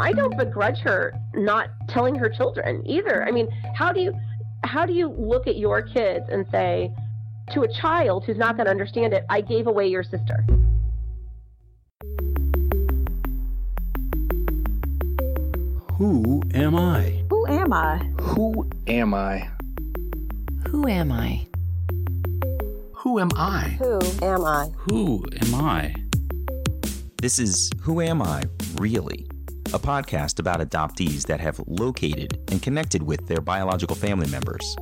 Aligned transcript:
I 0.00 0.12
don't 0.12 0.36
begrudge 0.36 0.78
her 0.78 1.12
not 1.34 1.68
telling 1.88 2.14
her 2.14 2.30
children 2.30 2.82
either. 2.86 3.22
I 3.24 3.30
mean, 3.30 3.48
how 3.74 3.92
do 3.92 4.00
you 4.00 4.14
how 4.64 4.86
do 4.86 4.92
you 4.92 5.08
look 5.08 5.46
at 5.46 5.56
your 5.56 5.82
kids 5.82 6.26
and 6.30 6.46
say 6.50 6.90
to 7.52 7.62
a 7.62 7.68
child 7.68 8.24
who's 8.24 8.38
not 8.38 8.56
going 8.56 8.64
to 8.66 8.70
understand 8.70 9.12
it, 9.12 9.24
I 9.28 9.40
gave 9.42 9.66
away 9.66 9.88
your 9.88 10.02
sister? 10.02 10.44
Who 15.94 16.42
am 16.54 16.76
I? 16.76 17.22
Who 17.28 17.46
am 17.46 17.72
I? 17.72 17.98
Who 18.20 18.66
am 18.86 19.12
I? 19.12 19.50
Who 20.68 20.88
am 20.88 21.12
I? 21.12 21.46
Who 22.94 23.18
am 23.18 23.30
I? 23.36 23.76
Who 23.80 24.00
am 24.22 24.44
I? 24.44 24.70
Who 24.76 25.24
am 25.42 25.54
I? 25.54 25.94
This 27.20 27.38
is 27.38 27.70
Who 27.82 28.00
Am 28.00 28.22
I 28.22 28.44
Really? 28.76 29.26
A 29.72 29.78
podcast 29.78 30.40
about 30.40 30.58
adoptees 30.58 31.26
that 31.26 31.38
have 31.38 31.60
located 31.68 32.40
and 32.50 32.60
connected 32.60 33.04
with 33.04 33.28
their 33.28 33.40
biological 33.40 33.94
family 33.94 34.28
members. 34.28 34.76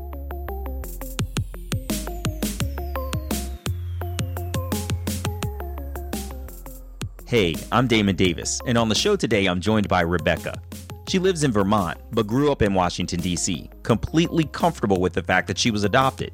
Hey, 7.27 7.55
I'm 7.71 7.87
Damon 7.87 8.17
Davis, 8.17 8.63
and 8.67 8.79
on 8.79 8.89
the 8.89 8.95
show 8.95 9.15
today, 9.15 9.45
I'm 9.45 9.61
joined 9.61 9.89
by 9.89 10.01
Rebecca. 10.01 10.59
She 11.07 11.19
lives 11.19 11.45
in 11.45 11.53
Vermont, 11.53 11.99
but 12.13 12.27
grew 12.27 12.51
up 12.51 12.63
in 12.63 12.73
Washington, 12.73 13.21
D.C., 13.21 13.69
completely 13.83 14.45
comfortable 14.45 15.03
with 15.03 15.13
the 15.13 15.23
fact 15.23 15.49
that 15.49 15.59
she 15.59 15.71
was 15.71 15.85
adopted. 15.85 16.33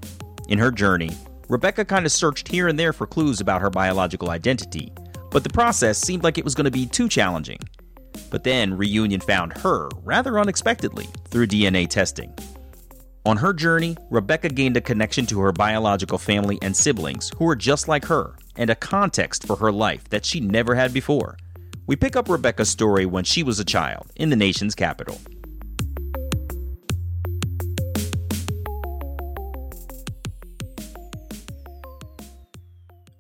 In 0.49 0.61
her 0.61 0.71
journey, 0.71 1.11
Rebecca 1.49 1.85
kind 1.85 2.07
of 2.07 2.13
searched 2.13 2.47
here 2.47 2.69
and 2.69 2.79
there 2.79 2.93
for 2.93 3.09
clues 3.09 3.41
about 3.41 3.63
her 3.63 3.71
biological 3.71 4.31
identity, 4.31 4.93
but 5.33 5.43
the 5.43 5.51
process 5.51 5.99
seemed 5.99 6.23
like 6.23 6.39
it 6.39 6.45
was 6.45 6.55
going 6.55 6.67
to 6.67 6.71
be 6.71 6.87
too 6.87 7.09
challenging. 7.09 7.59
But 8.35 8.43
then 8.43 8.77
Reunion 8.77 9.21
found 9.21 9.57
her 9.59 9.89
rather 10.03 10.41
unexpectedly 10.41 11.07
through 11.29 11.47
DNA 11.47 11.89
testing. 11.89 12.35
On 13.25 13.37
her 13.37 13.53
journey, 13.53 13.97
Rebecca 14.11 14.49
gained 14.49 14.77
a 14.77 14.81
connection 14.81 15.25
to 15.27 15.39
her 15.39 15.53
biological 15.53 16.19
family 16.19 16.59
and 16.61 16.75
siblings 16.75 17.31
who 17.39 17.45
were 17.45 17.55
just 17.55 17.87
like 17.87 18.05
her, 18.07 18.35
and 18.57 18.71
a 18.71 18.75
context 18.75 19.47
for 19.47 19.55
her 19.55 19.71
life 19.71 20.09
that 20.09 20.25
she 20.25 20.41
never 20.41 20.75
had 20.75 20.93
before. 20.93 21.37
We 21.87 21.95
pick 21.95 22.17
up 22.17 22.29
Rebecca's 22.29 22.69
story 22.69 23.07
when 23.07 23.23
she 23.23 23.45
was 23.45 23.61
a 23.61 23.65
child 23.65 24.11
in 24.17 24.31
the 24.31 24.37
nation's 24.37 24.75
capital. 24.75 25.21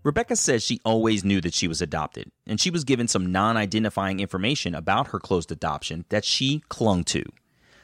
Rebecca 0.05 0.37
says 0.37 0.63
she 0.63 0.81
always 0.85 1.25
knew 1.25 1.41
that 1.41 1.55
she 1.55 1.67
was 1.67 1.81
adopted, 1.81 2.31
and 2.47 2.61
she 2.61 2.71
was 2.71 2.85
given 2.85 3.09
some 3.09 3.33
non 3.33 3.57
identifying 3.57 4.21
information 4.21 4.75
about 4.75 5.09
her 5.09 5.19
closed 5.19 5.51
adoption 5.51 6.05
that 6.11 6.25
she 6.27 6.63
clung 6.69 7.05
to. 7.05 7.25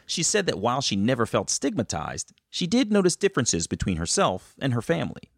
She 0.06 0.22
said 0.22 0.44
that 0.46 0.58
while 0.58 0.82
she 0.82 0.96
never 0.96 1.24
felt 1.24 1.48
stigmatized, 1.48 2.32
she 2.50 2.66
did 2.66 2.92
notice 2.92 3.16
differences 3.16 3.66
between 3.66 3.96
herself 3.96 4.54
and 4.60 4.74
her 4.74 4.82
family. 4.82 5.30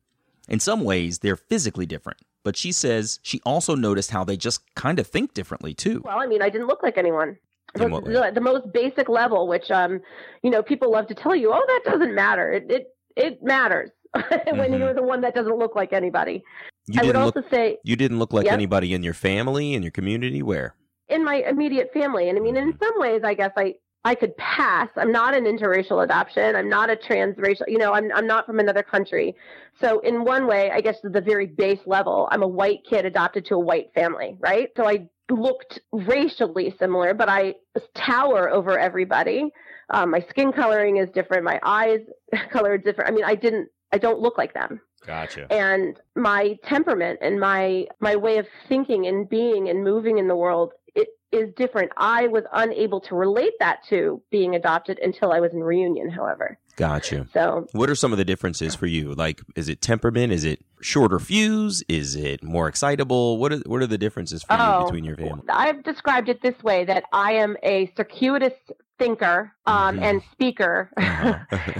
In 0.48 0.58
some 0.58 0.82
ways, 0.82 1.20
they're 1.20 1.36
physically 1.36 1.86
different, 1.86 2.18
but 2.42 2.56
she 2.56 2.72
says 2.72 3.20
she 3.22 3.40
also 3.46 3.76
noticed 3.76 4.10
how 4.10 4.24
they 4.24 4.36
just 4.36 4.60
kind 4.74 4.98
of 4.98 5.06
think 5.06 5.34
differently 5.34 5.74
too. 5.74 6.02
Well, 6.04 6.18
I 6.18 6.26
mean, 6.26 6.42
I 6.42 6.50
didn't 6.50 6.66
look 6.66 6.82
like 6.82 6.98
anyone. 6.98 7.38
The, 7.74 8.32
the 8.34 8.40
most 8.40 8.72
basic 8.72 9.08
level, 9.08 9.46
which 9.46 9.70
um, 9.70 10.00
you 10.42 10.50
know, 10.50 10.62
people 10.62 10.90
love 10.90 11.06
to 11.06 11.14
tell 11.14 11.34
you, 11.36 11.52
oh, 11.54 11.64
that 11.64 11.90
doesn't 11.92 12.14
matter. 12.14 12.50
It 12.50 12.66
it, 12.68 12.86
it 13.16 13.42
matters 13.42 13.90
when 14.14 14.72
Mhm. 14.72 14.78
you're 14.78 14.94
the 14.94 15.02
one 15.02 15.20
that 15.22 15.34
doesn't 15.34 15.56
look 15.58 15.74
like 15.76 15.92
anybody. 15.92 16.42
You 16.86 17.00
I 17.00 17.04
would 17.04 17.16
also 17.16 17.40
look 17.40 17.50
say 17.50 17.78
you 17.84 17.96
didn't 17.96 18.18
look 18.18 18.32
like 18.32 18.46
Yep. 18.46 18.54
anybody 18.54 18.92
in 18.92 19.02
your 19.02 19.14
family 19.14 19.74
in 19.74 19.82
your 19.82 19.92
community 19.92 20.42
where? 20.42 20.74
in 21.12 21.24
my 21.24 21.36
immediate 21.48 21.92
family, 21.92 22.28
and 22.28 22.38
I 22.38 22.40
mean, 22.40 22.56
in 22.56 22.76
some 22.78 22.94
ways, 22.96 23.22
I 23.24 23.34
guess 23.34 23.52
I 23.56 23.74
I 24.04 24.16
could 24.16 24.36
pass. 24.36 24.88
I'm 24.96 25.12
not 25.12 25.32
an 25.34 25.44
interracial 25.44 26.02
adoption. 26.02 26.56
I'm 26.56 26.68
not 26.68 26.90
a 26.90 26.96
transracial. 26.96 27.62
You 27.68 27.78
know, 27.78 27.92
I'm 27.92 28.10
I'm 28.14 28.26
not 28.26 28.46
from 28.46 28.58
another 28.58 28.82
country. 28.82 29.36
So 29.80 30.00
in 30.00 30.24
one 30.24 30.46
way, 30.46 30.70
I 30.72 30.80
guess 30.80 30.96
at 31.04 31.12
the 31.12 31.20
very 31.20 31.46
base 31.46 31.80
level, 31.86 32.28
I'm 32.30 32.42
a 32.42 32.48
white 32.48 32.80
kid 32.88 33.04
adopted 33.04 33.44
to 33.46 33.54
a 33.54 33.60
white 33.60 33.92
family, 33.94 34.36
right? 34.40 34.70
So 34.76 34.88
I 34.88 35.08
looked 35.30 35.80
racially 35.92 36.74
similar, 36.78 37.14
but 37.14 37.28
I 37.28 37.54
tower 37.94 38.50
over 38.50 38.78
everybody. 38.78 39.50
Um, 39.90 40.10
my 40.10 40.20
skin 40.30 40.52
coloring 40.52 40.96
is 40.96 41.08
different. 41.10 41.44
My 41.44 41.60
eyes 41.62 42.00
color 42.50 42.74
is 42.74 42.82
different. 42.84 43.10
I 43.10 43.14
mean, 43.14 43.24
I 43.24 43.34
didn't. 43.34 43.68
I 43.92 43.98
don't 43.98 44.20
look 44.20 44.38
like 44.38 44.54
them 44.54 44.80
Gotcha. 45.06 45.46
and 45.52 45.98
my 46.14 46.56
temperament 46.64 47.18
and 47.22 47.40
my 47.40 47.86
my 48.00 48.16
way 48.16 48.38
of 48.38 48.46
thinking 48.68 49.06
and 49.06 49.28
being 49.28 49.68
and 49.68 49.82
moving 49.82 50.18
in 50.18 50.28
the 50.28 50.36
world 50.36 50.72
it 50.94 51.08
is 51.32 51.52
different 51.56 51.90
i 51.96 52.26
was 52.28 52.44
unable 52.52 53.00
to 53.00 53.14
relate 53.14 53.52
that 53.58 53.80
to 53.88 54.22
being 54.30 54.54
adopted 54.54 54.98
until 55.00 55.32
i 55.32 55.40
was 55.40 55.52
in 55.52 55.62
reunion 55.64 56.08
however 56.08 56.58
Gotcha. 56.76 57.26
so 57.34 57.66
What 57.72 57.90
are 57.90 57.94
some 57.94 58.12
of 58.12 58.18
the 58.18 58.24
differences 58.24 58.74
for 58.74 58.86
you? 58.86 59.12
Like, 59.12 59.42
is 59.56 59.68
it 59.68 59.82
temperament? 59.82 60.32
Is 60.32 60.42
it 60.42 60.64
shorter 60.80 61.18
fuse? 61.18 61.84
Is 61.86 62.16
it 62.16 62.42
more 62.42 62.66
excitable? 62.66 63.36
What 63.36 63.52
are 63.52 63.58
what 63.66 63.82
are 63.82 63.86
the 63.86 63.98
differences 63.98 64.42
for 64.42 64.54
you 64.54 64.58
Oh, 64.62 64.84
between 64.84 65.04
your 65.04 65.16
family? 65.18 65.42
i've 65.50 65.82
described 65.84 66.30
it 66.30 66.40
this 66.40 66.54
way 66.62 66.86
that 66.86 67.04
i 67.12 67.32
am 67.32 67.58
a 67.62 67.92
circuitous 67.94 68.54
thinker 68.98 69.52
um, 69.66 69.98
Mhm. 69.98 70.02
and 70.02 70.22
speaker 70.32 70.90
Uh-huh. 70.96 71.38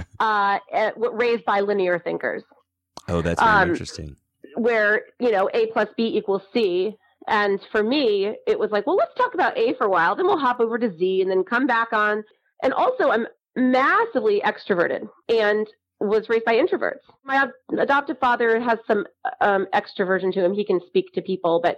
uh, 0.19 0.59
eh, 0.71 0.91
raised 0.95 1.43
by 1.45 1.59
linear 1.61 1.97
thinkers 1.97 2.43
oh, 3.07 3.21
that's 3.21 3.41
very 3.41 3.51
Um, 3.53 3.69
interesting. 3.69 4.15
where 4.55 5.03
you 5.19 5.31
know 5.31 5.49
a 5.53 5.67
plus 5.67 5.89
b 5.97 6.05
equals 6.17 6.43
c. 6.53 6.95
And 7.27 7.59
for 7.71 7.81
me 7.83 8.35
it 8.47 8.59
was 8.59 8.71
like 8.71 8.85
well 8.85 8.95
let's 8.97 9.13
talk 9.15 9.33
about 9.33 9.57
a 9.57 9.73
for 9.75 9.85
a 9.85 9.89
while. 9.89 10.15
Then 10.15 10.25
we'll 10.25 10.37
hop 10.37 10.59
over 10.59 10.77
to 10.77 10.91
z 10.97 11.21
and 11.21 11.29
then 11.31 11.43
come 11.43 11.65
back 11.67 11.93
on. 11.93 12.23
And 12.61 12.73
also 12.73 13.09
i'm 13.09 13.27
massively 13.55 14.41
extroverted. 14.45 15.07
And 15.29 15.67
was 16.03 16.29
raised 16.29 16.45
by 16.45 16.55
introverts. 16.55 16.99
My 17.23 17.35
ad- 17.35 17.79
adoptive 17.79 18.19
father 18.19 18.59
has 18.59 18.79
some 18.87 19.05
um, 19.41 19.67
extroversion 19.73 20.33
to 20.33 20.43
him. 20.43 20.53
He 20.53 20.65
can 20.65 20.79
speak 20.87 21.13
to 21.13 21.21
people 21.21 21.59
but 21.61 21.77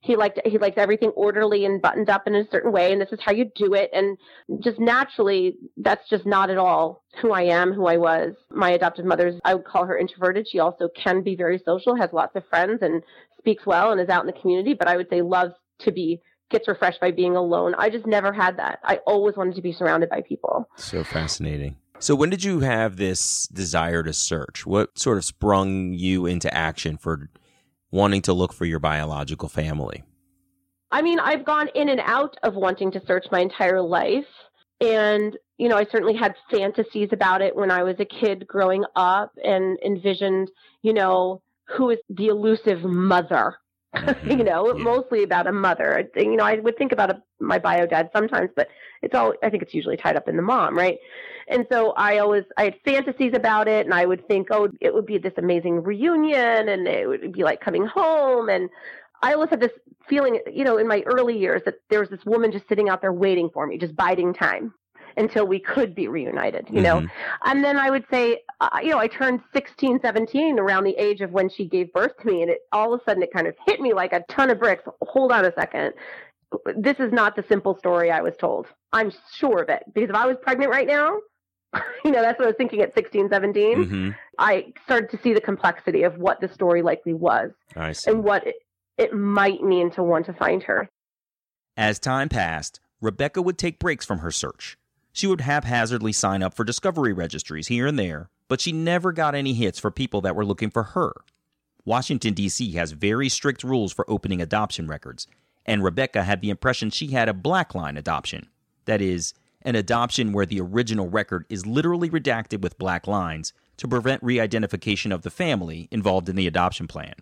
he 0.00 0.16
liked 0.16 0.40
he 0.44 0.58
likes 0.58 0.76
everything 0.76 1.10
orderly 1.10 1.64
and 1.64 1.82
buttoned 1.82 2.08
up 2.08 2.26
in 2.26 2.34
a 2.34 2.48
certain 2.50 2.72
way 2.72 2.92
and 2.92 3.00
this 3.00 3.12
is 3.12 3.18
how 3.20 3.32
you 3.32 3.50
do 3.56 3.74
it 3.74 3.90
and 3.92 4.16
just 4.60 4.78
naturally 4.78 5.56
that's 5.78 6.08
just 6.08 6.24
not 6.26 6.50
at 6.50 6.58
all 6.58 7.02
who 7.20 7.32
i 7.32 7.42
am 7.42 7.72
who 7.72 7.86
i 7.86 7.96
was. 7.96 8.34
My 8.50 8.70
adoptive 8.70 9.04
mother's 9.04 9.34
i 9.44 9.54
would 9.54 9.64
call 9.64 9.84
her 9.86 9.98
introverted. 9.98 10.46
She 10.48 10.60
also 10.60 10.88
can 10.96 11.22
be 11.22 11.34
very 11.34 11.60
social 11.64 11.96
has 11.96 12.10
lots 12.12 12.36
of 12.36 12.46
friends 12.48 12.78
and 12.82 13.02
speaks 13.38 13.66
well 13.66 13.92
and 13.92 14.00
is 14.00 14.08
out 14.08 14.22
in 14.22 14.26
the 14.26 14.40
community 14.40 14.74
but 14.74 14.88
i 14.88 14.96
would 14.96 15.08
say 15.08 15.22
loves 15.22 15.54
to 15.80 15.92
be 15.92 16.20
gets 16.50 16.68
refreshed 16.68 17.00
by 17.00 17.10
being 17.10 17.34
alone. 17.34 17.74
I 17.76 17.90
just 17.90 18.06
never 18.06 18.32
had 18.32 18.58
that. 18.58 18.78
I 18.84 18.98
always 19.06 19.36
wanted 19.36 19.56
to 19.56 19.62
be 19.62 19.72
surrounded 19.72 20.08
by 20.08 20.20
people. 20.20 20.68
So 20.76 21.02
fascinating. 21.02 21.76
So, 21.98 22.14
when 22.14 22.30
did 22.30 22.44
you 22.44 22.60
have 22.60 22.96
this 22.96 23.46
desire 23.48 24.02
to 24.02 24.12
search? 24.12 24.66
What 24.66 24.98
sort 24.98 25.16
of 25.16 25.24
sprung 25.24 25.94
you 25.94 26.26
into 26.26 26.52
action 26.54 26.98
for 26.98 27.30
wanting 27.90 28.22
to 28.22 28.32
look 28.32 28.52
for 28.52 28.66
your 28.66 28.78
biological 28.78 29.48
family? 29.48 30.04
I 30.90 31.02
mean, 31.02 31.18
I've 31.18 31.44
gone 31.44 31.68
in 31.74 31.88
and 31.88 32.00
out 32.04 32.36
of 32.42 32.54
wanting 32.54 32.92
to 32.92 33.02
search 33.06 33.26
my 33.32 33.40
entire 33.40 33.80
life. 33.80 34.26
And, 34.80 35.36
you 35.56 35.68
know, 35.68 35.76
I 35.76 35.86
certainly 35.90 36.14
had 36.14 36.34
fantasies 36.50 37.08
about 37.12 37.40
it 37.40 37.56
when 37.56 37.70
I 37.70 37.82
was 37.82 37.96
a 37.98 38.04
kid 38.04 38.46
growing 38.46 38.84
up 38.94 39.32
and 39.42 39.78
envisioned, 39.84 40.50
you 40.82 40.92
know, 40.92 41.42
who 41.64 41.90
is 41.90 41.98
the 42.10 42.26
elusive 42.26 42.82
mother? 42.84 43.56
Mhm. 44.04 44.30
you 44.38 44.44
know, 44.44 44.76
Yeah. 44.76 44.82
mostly 44.84 45.22
about 45.22 45.46
a 45.46 45.52
mother. 45.52 46.08
You 46.16 46.36
know, 46.36 46.44
I 46.44 46.56
would 46.56 46.76
think 46.76 46.92
about 46.92 47.10
a, 47.10 47.22
my 47.40 47.58
bio 47.58 47.86
dad 47.86 48.10
sometimes, 48.14 48.50
but 48.56 48.68
it's 49.02 49.14
all, 49.14 49.34
I 49.42 49.50
think 49.50 49.62
it's 49.62 49.74
usually 49.74 49.96
tied 49.96 50.16
up 50.16 50.28
in 50.28 50.36
the 50.36 50.42
mom, 50.42 50.76
right? 50.76 50.98
And 51.48 51.66
so 51.70 51.92
I 51.92 52.18
always, 52.18 52.44
I 52.56 52.64
had 52.64 52.74
fantasies 52.84 53.32
about 53.34 53.68
it 53.68 53.86
and 53.86 53.94
I 53.94 54.06
would 54.06 54.26
think, 54.28 54.48
oh, 54.50 54.68
it 54.80 54.92
would 54.92 55.06
be 55.06 55.18
this 55.18 55.34
amazing 55.36 55.82
reunion 55.82 56.68
and 56.68 56.86
it 56.88 57.06
would 57.08 57.32
be 57.32 57.44
like 57.44 57.60
coming 57.60 57.86
home. 57.86 58.48
And 58.48 58.68
I 59.22 59.32
always 59.34 59.50
had 59.50 59.60
this 59.60 59.72
feeling, 60.08 60.40
you 60.52 60.64
know, 60.64 60.78
in 60.78 60.88
my 60.88 61.02
early 61.06 61.38
years 61.38 61.62
that 61.64 61.74
there 61.90 62.00
was 62.00 62.08
this 62.10 62.24
woman 62.24 62.52
just 62.52 62.68
sitting 62.68 62.88
out 62.88 63.00
there 63.00 63.12
waiting 63.12 63.50
for 63.52 63.66
me, 63.66 63.78
just 63.78 63.94
biding 63.96 64.34
time 64.34 64.74
until 65.16 65.46
we 65.46 65.58
could 65.58 65.94
be 65.94 66.08
reunited, 66.08 66.66
you 66.70 66.80
know? 66.80 67.00
Mhm. 67.00 67.10
And 67.44 67.64
then 67.64 67.78
I 67.78 67.90
would 67.90 68.04
say, 68.10 68.42
uh, 68.60 68.68
you 68.82 68.90
know, 68.90 68.98
I 68.98 69.06
turned 69.08 69.40
16, 69.52 70.00
17 70.00 70.58
around 70.58 70.84
the 70.84 70.96
age 70.96 71.20
of 71.20 71.30
when 71.32 71.48
she 71.48 71.66
gave 71.66 71.92
birth 71.92 72.16
to 72.18 72.26
me. 72.26 72.42
And 72.42 72.50
it 72.50 72.58
all 72.72 72.92
of 72.92 73.00
a 73.00 73.04
sudden 73.04 73.22
it 73.22 73.32
kind 73.32 73.46
of 73.46 73.54
hit 73.66 73.80
me 73.80 73.92
like 73.94 74.12
a 74.12 74.22
ton 74.28 74.50
of 74.50 74.58
bricks. 74.58 74.82
Hold 75.02 75.32
on 75.32 75.44
a 75.44 75.52
second. 75.54 75.94
This 76.76 76.98
is 77.00 77.12
not 77.12 77.34
the 77.36 77.44
simple 77.48 77.76
story 77.78 78.10
I 78.10 78.20
was 78.20 78.36
told. 78.36 78.66
I'm 78.92 79.10
sure 79.34 79.62
of 79.62 79.68
it. 79.68 79.82
Because 79.94 80.10
if 80.10 80.16
I 80.16 80.26
was 80.26 80.36
pregnant 80.42 80.70
right 80.70 80.86
now, 80.86 81.18
you 82.04 82.10
know, 82.10 82.22
that's 82.22 82.38
what 82.38 82.44
I 82.44 82.48
was 82.48 82.56
thinking 82.56 82.80
at 82.82 82.94
16, 82.94 83.28
17. 83.28 83.84
Mhm. 83.84 84.16
I 84.38 84.72
started 84.84 85.10
to 85.10 85.18
see 85.22 85.32
the 85.34 85.40
complexity 85.40 86.02
of 86.04 86.16
what 86.18 86.40
the 86.40 86.48
story 86.48 86.82
likely 86.82 87.14
was 87.14 87.50
I 87.74 87.92
see. 87.92 88.10
and 88.10 88.22
what 88.22 88.46
it, 88.46 88.56
it 88.98 89.12
might 89.14 89.62
mean 89.62 89.90
to 89.92 90.02
want 90.02 90.26
to 90.26 90.32
find 90.32 90.62
her. 90.64 90.88
As 91.76 91.98
time 91.98 92.28
passed, 92.28 92.80
Rebecca 93.02 93.42
would 93.42 93.58
take 93.58 93.78
breaks 93.78 94.06
from 94.06 94.18
her 94.20 94.30
search. 94.30 94.78
She 95.16 95.26
would 95.26 95.40
haphazardly 95.40 96.12
sign 96.12 96.42
up 96.42 96.52
for 96.52 96.62
discovery 96.62 97.14
registries 97.14 97.68
here 97.68 97.86
and 97.86 97.98
there, 97.98 98.28
but 98.48 98.60
she 98.60 98.70
never 98.70 99.12
got 99.12 99.34
any 99.34 99.54
hits 99.54 99.78
for 99.78 99.90
people 99.90 100.20
that 100.20 100.36
were 100.36 100.44
looking 100.44 100.68
for 100.68 100.82
her. 100.82 101.14
Washington, 101.86 102.34
D.C. 102.34 102.72
has 102.72 102.92
very 102.92 103.30
strict 103.30 103.64
rules 103.64 103.94
for 103.94 104.04
opening 104.10 104.42
adoption 104.42 104.86
records, 104.86 105.26
and 105.64 105.82
Rebecca 105.82 106.22
had 106.22 106.42
the 106.42 106.50
impression 106.50 106.90
she 106.90 107.12
had 107.12 107.30
a 107.30 107.32
black 107.32 107.74
line 107.74 107.96
adoption. 107.96 108.50
That 108.84 109.00
is, 109.00 109.32
an 109.62 109.74
adoption 109.74 110.34
where 110.34 110.44
the 110.44 110.60
original 110.60 111.08
record 111.08 111.46
is 111.48 111.64
literally 111.64 112.10
redacted 112.10 112.60
with 112.60 112.76
black 112.76 113.06
lines 113.06 113.54
to 113.78 113.88
prevent 113.88 114.22
re 114.22 114.38
identification 114.38 115.12
of 115.12 115.22
the 115.22 115.30
family 115.30 115.88
involved 115.90 116.28
in 116.28 116.36
the 116.36 116.46
adoption 116.46 116.86
plan. 116.86 117.14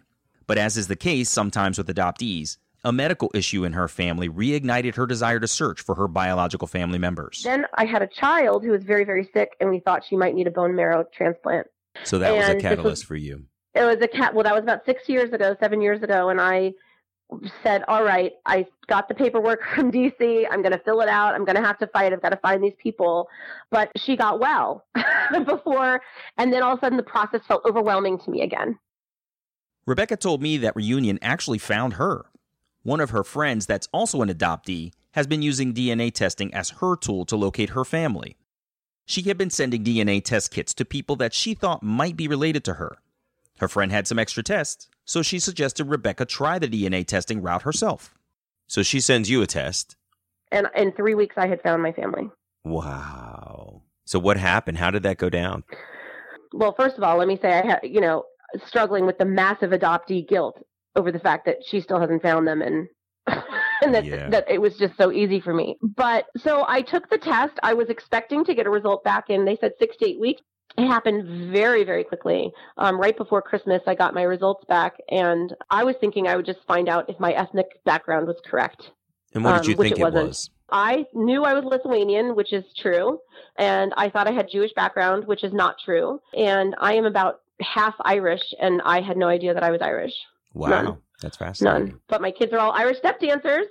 But 0.48 0.58
as 0.58 0.76
is 0.76 0.88
the 0.88 0.96
case 0.96 1.30
sometimes 1.30 1.78
with 1.78 1.86
adoptees, 1.86 2.56
a 2.84 2.92
medical 2.92 3.30
issue 3.34 3.64
in 3.64 3.72
her 3.72 3.88
family 3.88 4.28
reignited 4.28 4.94
her 4.94 5.06
desire 5.06 5.40
to 5.40 5.48
search 5.48 5.80
for 5.80 5.94
her 5.94 6.06
biological 6.06 6.68
family 6.68 6.98
members. 6.98 7.42
Then 7.42 7.66
I 7.74 7.86
had 7.86 8.02
a 8.02 8.06
child 8.06 8.62
who 8.62 8.70
was 8.70 8.84
very, 8.84 9.04
very 9.04 9.28
sick, 9.32 9.56
and 9.58 9.70
we 9.70 9.80
thought 9.80 10.04
she 10.08 10.16
might 10.16 10.34
need 10.34 10.46
a 10.46 10.50
bone 10.50 10.76
marrow 10.76 11.04
transplant. 11.12 11.66
So 12.04 12.18
that 12.18 12.36
was 12.36 12.48
a 12.48 12.60
catalyst 12.60 12.84
was- 12.84 13.02
for 13.02 13.16
you. 13.16 13.46
It 13.74 13.82
was 13.82 13.96
a 14.00 14.06
cat. 14.06 14.34
Well, 14.34 14.44
that 14.44 14.54
was 14.54 14.62
about 14.62 14.84
six 14.86 15.08
years 15.08 15.32
ago, 15.32 15.56
seven 15.58 15.80
years 15.80 16.00
ago, 16.00 16.28
and 16.28 16.40
I 16.40 16.74
said, 17.64 17.82
"All 17.88 18.04
right, 18.04 18.30
I 18.46 18.66
got 18.86 19.08
the 19.08 19.14
paperwork 19.14 19.62
from 19.74 19.90
DC. 19.90 20.46
I'm 20.48 20.62
going 20.62 20.70
to 20.72 20.78
fill 20.84 21.00
it 21.00 21.08
out. 21.08 21.34
I'm 21.34 21.44
going 21.44 21.56
to 21.56 21.62
have 21.62 21.78
to 21.78 21.88
fight. 21.88 22.12
I've 22.12 22.22
got 22.22 22.28
to 22.28 22.36
find 22.36 22.62
these 22.62 22.76
people." 22.80 23.26
But 23.72 23.90
she 23.96 24.16
got 24.16 24.38
well 24.38 24.84
before, 25.44 26.00
and 26.38 26.52
then 26.52 26.62
all 26.62 26.74
of 26.74 26.78
a 26.78 26.82
sudden, 26.82 26.96
the 26.96 27.02
process 27.02 27.40
felt 27.48 27.64
overwhelming 27.64 28.18
to 28.20 28.30
me 28.30 28.42
again. 28.42 28.78
Rebecca 29.86 30.16
told 30.16 30.40
me 30.40 30.56
that 30.58 30.76
Reunion 30.76 31.18
actually 31.20 31.58
found 31.58 31.94
her. 31.94 32.26
One 32.84 33.00
of 33.00 33.10
her 33.10 33.24
friends, 33.24 33.64
that's 33.64 33.88
also 33.92 34.20
an 34.20 34.28
adoptee, 34.28 34.92
has 35.12 35.26
been 35.26 35.40
using 35.40 35.72
DNA 35.72 36.12
testing 36.12 36.52
as 36.52 36.68
her 36.80 36.96
tool 36.96 37.24
to 37.24 37.34
locate 37.34 37.70
her 37.70 37.84
family. 37.84 38.36
She 39.06 39.22
had 39.22 39.38
been 39.38 39.48
sending 39.48 39.82
DNA 39.82 40.22
test 40.22 40.50
kits 40.50 40.74
to 40.74 40.84
people 40.84 41.16
that 41.16 41.32
she 41.32 41.54
thought 41.54 41.82
might 41.82 42.14
be 42.14 42.28
related 42.28 42.62
to 42.64 42.74
her. 42.74 42.98
Her 43.58 43.68
friend 43.68 43.90
had 43.90 44.06
some 44.06 44.18
extra 44.18 44.42
tests, 44.42 44.88
so 45.06 45.22
she 45.22 45.38
suggested 45.38 45.84
Rebecca 45.84 46.26
try 46.26 46.58
the 46.58 46.68
DNA 46.68 47.06
testing 47.06 47.40
route 47.40 47.62
herself. 47.62 48.14
So 48.66 48.82
she 48.82 49.00
sends 49.00 49.30
you 49.30 49.40
a 49.40 49.46
test. 49.46 49.96
And 50.52 50.68
in 50.76 50.92
three 50.92 51.14
weeks, 51.14 51.36
I 51.38 51.46
had 51.46 51.62
found 51.62 51.82
my 51.82 51.92
family. 51.92 52.28
Wow. 52.64 53.80
So 54.04 54.18
what 54.18 54.36
happened? 54.36 54.76
How 54.76 54.90
did 54.90 55.04
that 55.04 55.16
go 55.16 55.30
down? 55.30 55.64
Well, 56.52 56.74
first 56.76 56.98
of 56.98 57.02
all, 57.02 57.16
let 57.16 57.28
me 57.28 57.38
say 57.40 57.48
I 57.48 57.66
had, 57.66 57.80
you 57.82 58.00
know, 58.02 58.24
struggling 58.66 59.06
with 59.06 59.16
the 59.16 59.24
massive 59.24 59.70
adoptee 59.70 60.28
guilt 60.28 60.58
over 60.96 61.10
the 61.12 61.18
fact 61.18 61.46
that 61.46 61.58
she 61.66 61.80
still 61.80 62.00
hasn't 62.00 62.22
found 62.22 62.46
them 62.46 62.62
and 62.62 62.88
and 63.82 63.94
that 63.94 64.04
Yeah. 64.04 64.28
that 64.30 64.50
it 64.50 64.60
was 64.60 64.76
just 64.76 64.96
so 64.96 65.10
easy 65.12 65.40
for 65.40 65.54
me. 65.54 65.76
But 65.82 66.26
so 66.36 66.64
I 66.68 66.82
took 66.82 67.08
the 67.08 67.18
test. 67.18 67.54
I 67.62 67.74
was 67.74 67.88
expecting 67.88 68.44
to 68.44 68.54
get 68.54 68.66
a 68.66 68.70
result 68.70 69.02
back 69.04 69.30
in 69.30 69.44
they 69.44 69.56
said 69.56 69.72
6 69.78 69.96
to 69.98 70.08
8 70.10 70.20
weeks. 70.20 70.42
It 70.76 70.86
happened 70.88 71.52
very, 71.52 71.84
very 71.84 72.02
quickly. 72.04 72.50
Um, 72.78 72.98
right 73.00 73.16
before 73.16 73.40
Christmas, 73.40 73.80
I 73.86 73.94
got 73.94 74.12
my 74.12 74.22
results 74.22 74.64
back, 74.66 74.94
and 75.08 75.54
I 75.70 75.84
was 75.84 75.94
thinking 76.00 76.26
I 76.26 76.34
would 76.36 76.46
just 76.46 76.58
find 76.66 76.88
out 76.88 77.08
if 77.08 77.20
my 77.20 77.32
ethnic 77.32 77.66
background 77.84 78.26
was 78.26 78.36
correct. 78.44 78.90
And 79.34 79.44
what 79.44 79.52
Um, 79.54 79.60
did 79.60 79.68
you 79.68 79.76
which 79.76 79.88
think 79.90 80.00
it 80.00 80.02
it, 80.02 80.12
was? 80.12 80.50
I 80.70 81.06
knew 81.14 81.44
I 81.44 81.54
was 81.54 81.64
Lithuanian, 81.64 82.34
which 82.34 82.52
is 82.52 82.64
true, 82.76 83.20
and 83.56 83.94
I 83.96 84.08
thought 84.10 84.26
I 84.26 84.32
had 84.32 84.48
Jewish 84.50 84.72
background, 84.74 85.26
which 85.26 85.44
is 85.44 85.52
not 85.52 85.76
true. 85.84 86.18
And 86.36 86.74
I 86.80 86.94
am 86.94 87.04
about 87.04 87.40
half 87.60 87.94
Irish, 88.00 88.52
and 88.60 88.82
I 88.84 89.00
had 89.00 89.16
no 89.16 89.28
idea 89.28 89.54
that 89.54 89.62
I 89.62 89.70
was 89.70 89.80
Irish. 89.80 90.14
Wow. 90.54 90.68
none. 90.68 90.98
That's 91.22 91.36
fascinating. 91.36 91.86
None. 91.86 92.00
But 92.08 92.20
my 92.20 92.30
kids 92.30 92.52
are 92.52 92.58
all 92.58 92.72
Irish 92.72 92.98
step 92.98 93.18
dancers, 93.20 93.66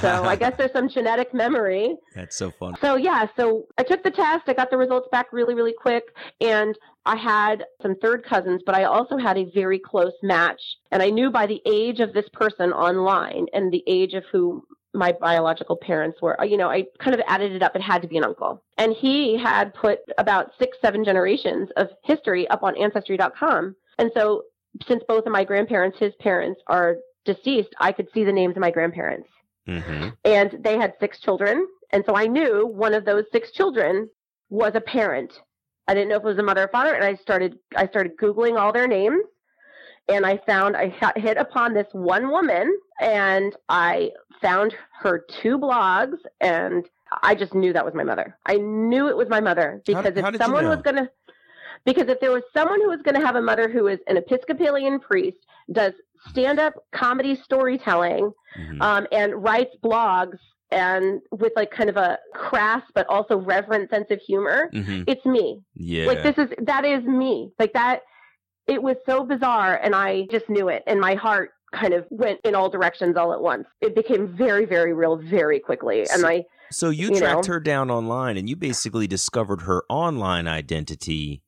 so 0.00 0.24
I 0.24 0.36
guess 0.36 0.54
there's 0.58 0.72
some 0.72 0.88
genetic 0.88 1.32
memory. 1.32 1.96
That's 2.14 2.36
so 2.36 2.50
fun. 2.50 2.74
So 2.80 2.96
yeah, 2.96 3.26
so 3.36 3.64
I 3.78 3.82
took 3.82 4.02
the 4.02 4.10
test. 4.10 4.44
I 4.46 4.52
got 4.52 4.70
the 4.70 4.76
results 4.76 5.08
back 5.10 5.32
really, 5.32 5.54
really 5.54 5.74
quick, 5.78 6.04
and 6.40 6.76
I 7.06 7.16
had 7.16 7.64
some 7.80 7.94
third 8.02 8.24
cousins, 8.24 8.62
but 8.66 8.74
I 8.74 8.84
also 8.84 9.16
had 9.16 9.38
a 9.38 9.50
very 9.54 9.78
close 9.78 10.12
match. 10.22 10.60
And 10.90 11.02
I 11.02 11.08
knew 11.08 11.30
by 11.30 11.46
the 11.46 11.62
age 11.64 12.00
of 12.00 12.12
this 12.12 12.28
person 12.32 12.72
online 12.72 13.46
and 13.54 13.72
the 13.72 13.84
age 13.86 14.12
of 14.14 14.24
who 14.30 14.62
my 14.92 15.12
biological 15.12 15.76
parents 15.76 16.20
were. 16.20 16.38
Uh, 16.40 16.44
you 16.44 16.56
know, 16.56 16.68
I 16.68 16.84
kind 16.98 17.14
of 17.14 17.22
added 17.26 17.52
it 17.52 17.62
up. 17.62 17.74
It 17.76 17.82
had 17.82 18.02
to 18.02 18.08
be 18.08 18.18
an 18.18 18.24
uncle, 18.24 18.62
and 18.76 18.92
he 18.94 19.38
had 19.38 19.72
put 19.72 20.00
about 20.18 20.50
six, 20.58 20.76
seven 20.82 21.04
generations 21.04 21.68
of 21.76 21.88
history 22.04 22.46
up 22.48 22.62
on 22.62 22.76
Ancestry.com. 22.76 23.76
And 23.98 24.10
so, 24.14 24.42
since 24.86 25.02
both 25.08 25.26
of 25.26 25.32
my 25.32 25.44
grandparents, 25.44 25.98
his 25.98 26.14
parents, 26.16 26.60
are 26.66 26.96
deceased, 27.24 27.70
I 27.78 27.92
could 27.92 28.08
see 28.12 28.24
the 28.24 28.32
names 28.32 28.56
of 28.56 28.60
my 28.60 28.70
grandparents. 28.70 29.28
Hmm 29.66 30.08
and 30.24 30.58
they 30.62 30.76
had 30.78 30.94
six 31.00 31.20
children. 31.20 31.66
And 31.90 32.04
so 32.06 32.14
i 32.14 32.26
knew 32.26 32.66
one 32.66 32.94
of 32.94 33.04
those 33.04 33.24
six 33.32 33.50
children 33.50 34.08
was 34.50 34.72
a 34.74 34.80
parent. 34.80 35.32
I 35.86 35.94
didn't 35.94 36.08
know 36.10 36.16
if 36.16 36.22
it 36.22 36.26
was 36.26 36.38
a 36.38 36.42
mother 36.42 36.64
or 36.64 36.68
father 36.68 36.94
and 36.94 37.04
i 37.04 37.14
started 37.14 37.58
i 37.76 37.86
started 37.86 38.16
googling 38.16 38.58
all 38.58 38.72
their 38.72 38.88
names. 38.88 39.22
And 40.08 40.24
i 40.26 40.38
found 40.38 40.76
i 40.76 40.88
hit 41.16 41.36
upon 41.36 41.74
this 41.74 41.88
one 41.92 42.30
woman 42.30 42.76
and 43.00 43.54
i 43.68 44.10
found 44.42 44.74
her 45.00 45.24
two 45.40 45.58
blogs 45.58 46.18
and 46.40 46.88
i 47.22 47.34
just 47.34 47.54
knew 47.54 47.72
that 47.72 47.84
was 47.84 47.94
my 47.94 48.04
mother. 48.04 48.36
I 48.46 48.56
knew 48.56 49.08
it 49.08 49.16
was 49.16 49.28
my 49.28 49.40
mother 49.40 49.82
because 49.86 50.02
how 50.02 50.08
if 50.08 50.14
did 50.14 50.32
you 50.32 50.38
someone 50.38 50.68
was 50.68 50.82
going 50.82 50.96
to 50.96 51.10
because 51.92 52.08
if 52.08 52.20
there 52.20 52.30
was 52.32 52.42
someone 52.52 52.80
who 52.82 52.88
was 52.88 53.00
going 53.02 53.14
to 53.20 53.26
have 53.26 53.36
a 53.36 53.42
mother 53.42 53.68
who 53.68 53.86
is 53.88 53.98
an 54.06 54.16
episcopalian 54.16 55.00
priest 55.00 55.38
does 55.72 55.92
stand-up 56.30 56.74
comedy 56.92 57.34
storytelling 57.36 58.30
Mhm. 58.58 58.82
um, 58.82 59.06
and 59.12 59.42
writes 59.42 59.74
blogs 59.82 60.38
and 60.70 61.20
with 61.30 61.52
like 61.56 61.70
kind 61.70 61.88
of 61.88 61.96
a 61.96 62.18
crass 62.34 62.82
but 62.94 63.06
also 63.08 63.38
reverent 63.38 63.88
sense 63.90 64.06
of 64.10 64.20
humor. 64.20 64.70
Mhm. 64.74 65.04
It's 65.06 65.24
me. 65.24 65.60
Yeah. 65.74 66.06
Like 66.06 66.22
this 66.22 66.36
is 66.38 66.48
that 66.66 66.84
is 66.84 67.02
me. 67.04 67.50
Like 67.58 67.72
that. 67.74 68.00
It 68.66 68.82
was 68.82 68.96
so 69.08 69.24
bizarre, 69.24 69.80
and 69.82 69.94
I 69.94 70.26
just 70.30 70.46
knew 70.50 70.68
it, 70.68 70.82
and 70.86 71.00
my 71.00 71.14
heart 71.14 71.52
kind 71.72 71.94
of 71.94 72.04
went 72.10 72.38
in 72.44 72.54
all 72.54 72.68
directions 72.68 73.16
all 73.16 73.32
at 73.32 73.40
once. 73.40 73.66
It 73.80 73.94
became 73.94 74.28
very, 74.36 74.66
very 74.66 74.92
real 74.92 75.16
very 75.16 75.58
quickly, 75.58 76.00
and 76.00 76.20
So- 76.20 76.28
I 76.28 76.44
So 76.70 76.90
you, 76.90 77.08
you 77.08 77.18
tracked 77.18 77.48
know. 77.48 77.54
her 77.54 77.60
down 77.60 77.90
online 77.90 78.36
and 78.36 78.46
you 78.46 78.54
basically 78.56 79.06
discovered 79.06 79.62
her 79.62 79.84
online 79.88 80.46
identity 80.46 81.40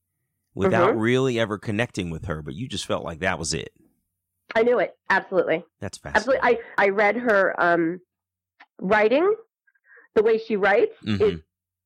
without 0.55 0.95
Mhm. 0.95 1.01
really 1.01 1.39
ever 1.41 1.59
connecting 1.59 2.11
with 2.11 2.27
her, 2.27 2.43
but 2.43 2.55
you 2.55 2.69
just 2.69 2.87
felt 2.87 3.05
like 3.05 3.21
that 3.21 3.39
was 3.39 3.55
it. 3.55 3.71
I 4.55 4.63
knew 4.63 4.79
it 4.81 4.97
absolutely. 5.09 5.65
That's 5.81 5.99
fascinating. 5.99 6.41
Absolutely. 6.43 6.65
I, 6.79 6.85
I 6.87 6.89
read 6.89 7.17
her 7.17 7.55
um, 7.63 8.01
writing. 8.81 9.35
The 10.15 10.23
way 10.25 10.39
she 10.39 10.57
writes 10.57 10.93
is 11.05 11.21
Mhm. 11.21 11.43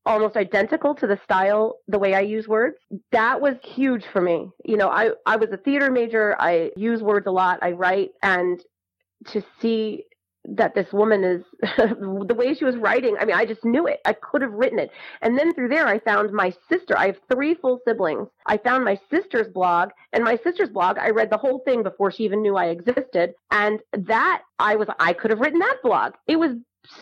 almost 0.07 0.37
identical 0.37 0.95
to 0.95 1.07
the 1.07 1.19
style, 1.25 1.79
the 1.89 1.99
way 1.99 2.15
I 2.15 2.21
use 2.21 2.49
words. 2.49 2.79
That 3.13 3.41
was 3.41 3.57
huge 3.63 4.05
for 4.07 4.21
me. 4.23 4.51
You 4.65 4.77
know, 4.79 4.89
I, 4.89 5.11
I 5.27 5.37
was 5.37 5.51
a 5.53 5.59
theater 5.59 5.91
major. 5.91 6.35
I 6.41 6.71
use 6.77 7.03
words 7.03 7.27
a 7.27 7.31
lot. 7.31 7.59
I 7.63 7.73
write. 7.73 8.11
And 8.23 8.61
to 9.27 9.43
see 9.61 10.05
that 10.46 10.75
this 10.75 10.93
woman 10.93 11.24
is 11.24 11.43
the 11.60 12.34
way 12.36 12.55
she 12.55 12.65
was 12.65 12.77
writing, 12.77 13.17
I 13.19 13.24
mean, 13.24 13.36
I 13.36 13.44
just 13.44 13.65
knew 13.65 13.86
it. 13.86 14.01
I 14.05 14.13
could 14.13 14.43
have 14.43 14.53
written 14.53 14.79
it. 14.79 14.91
And 15.22 15.39
then 15.39 15.55
through 15.55 15.69
there, 15.69 15.86
I 15.86 15.98
found 15.98 16.32
my 16.32 16.53
sister. 16.69 16.96
I 16.96 17.06
have 17.06 17.19
three 17.32 17.55
full 17.55 17.81
siblings. 17.86 18.29
I 18.46 18.58
found 18.58 18.84
my 18.84 18.98
sister's 19.10 19.48
blog, 19.48 19.91
and 20.13 20.24
my 20.24 20.36
sister's 20.36 20.69
blog, 20.69 20.98
I 20.98 21.10
read 21.10 21.31
the 21.31 21.39
whole 21.39 21.60
thing 21.60 21.82
before 21.82 22.10
she 22.10 22.24
even 22.24 22.43
knew 22.43 22.56
I 22.56 22.67
existed. 22.67 23.32
And 23.51 23.81
that 23.93 24.43
I 24.58 24.77
was, 24.77 24.89
I 24.98 25.13
could 25.13 25.31
have 25.31 25.41
written 25.41 25.60
that 25.60 25.79
blog. 25.82 26.13
It 26.27 26.36
was 26.36 26.53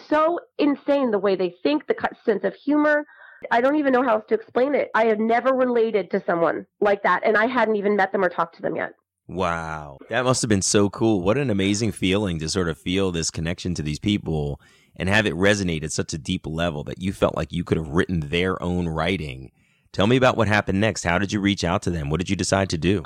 so 0.08 0.38
insane 0.58 1.10
the 1.10 1.18
way 1.18 1.36
they 1.36 1.54
think, 1.62 1.86
the 1.86 1.96
sense 2.24 2.44
of 2.44 2.54
humor. 2.54 3.04
I 3.50 3.60
don't 3.60 3.76
even 3.76 3.92
know 3.92 4.02
how 4.04 4.16
else 4.16 4.24
to 4.28 4.34
explain 4.34 4.74
it. 4.76 4.90
I 4.94 5.06
have 5.06 5.18
never 5.18 5.52
related 5.52 6.10
to 6.12 6.22
someone 6.24 6.66
like 6.80 7.02
that, 7.02 7.22
and 7.24 7.36
I 7.36 7.46
hadn't 7.46 7.76
even 7.76 7.96
met 7.96 8.12
them 8.12 8.24
or 8.24 8.28
talked 8.28 8.56
to 8.56 8.62
them 8.62 8.76
yet. 8.76 8.92
Wow. 9.28 9.98
That 10.08 10.24
must 10.24 10.42
have 10.42 10.48
been 10.48 10.62
so 10.62 10.90
cool. 10.90 11.22
What 11.22 11.38
an 11.38 11.50
amazing 11.50 11.92
feeling 11.92 12.38
to 12.40 12.48
sort 12.48 12.68
of 12.68 12.78
feel 12.78 13.12
this 13.12 13.30
connection 13.30 13.74
to 13.74 13.82
these 13.82 13.98
people 13.98 14.60
and 14.96 15.08
have 15.08 15.26
it 15.26 15.34
resonate 15.34 15.84
at 15.84 15.92
such 15.92 16.12
a 16.12 16.18
deep 16.18 16.46
level 16.46 16.84
that 16.84 17.00
you 17.00 17.12
felt 17.12 17.36
like 17.36 17.52
you 17.52 17.64
could 17.64 17.78
have 17.78 17.88
written 17.88 18.20
their 18.20 18.62
own 18.62 18.88
writing. 18.88 19.50
Tell 19.92 20.06
me 20.06 20.16
about 20.16 20.36
what 20.36 20.48
happened 20.48 20.80
next. 20.80 21.04
How 21.04 21.18
did 21.18 21.32
you 21.32 21.40
reach 21.40 21.64
out 21.64 21.82
to 21.82 21.90
them? 21.90 22.10
What 22.10 22.18
did 22.18 22.30
you 22.30 22.36
decide 22.36 22.70
to 22.70 22.78
do? 22.78 23.02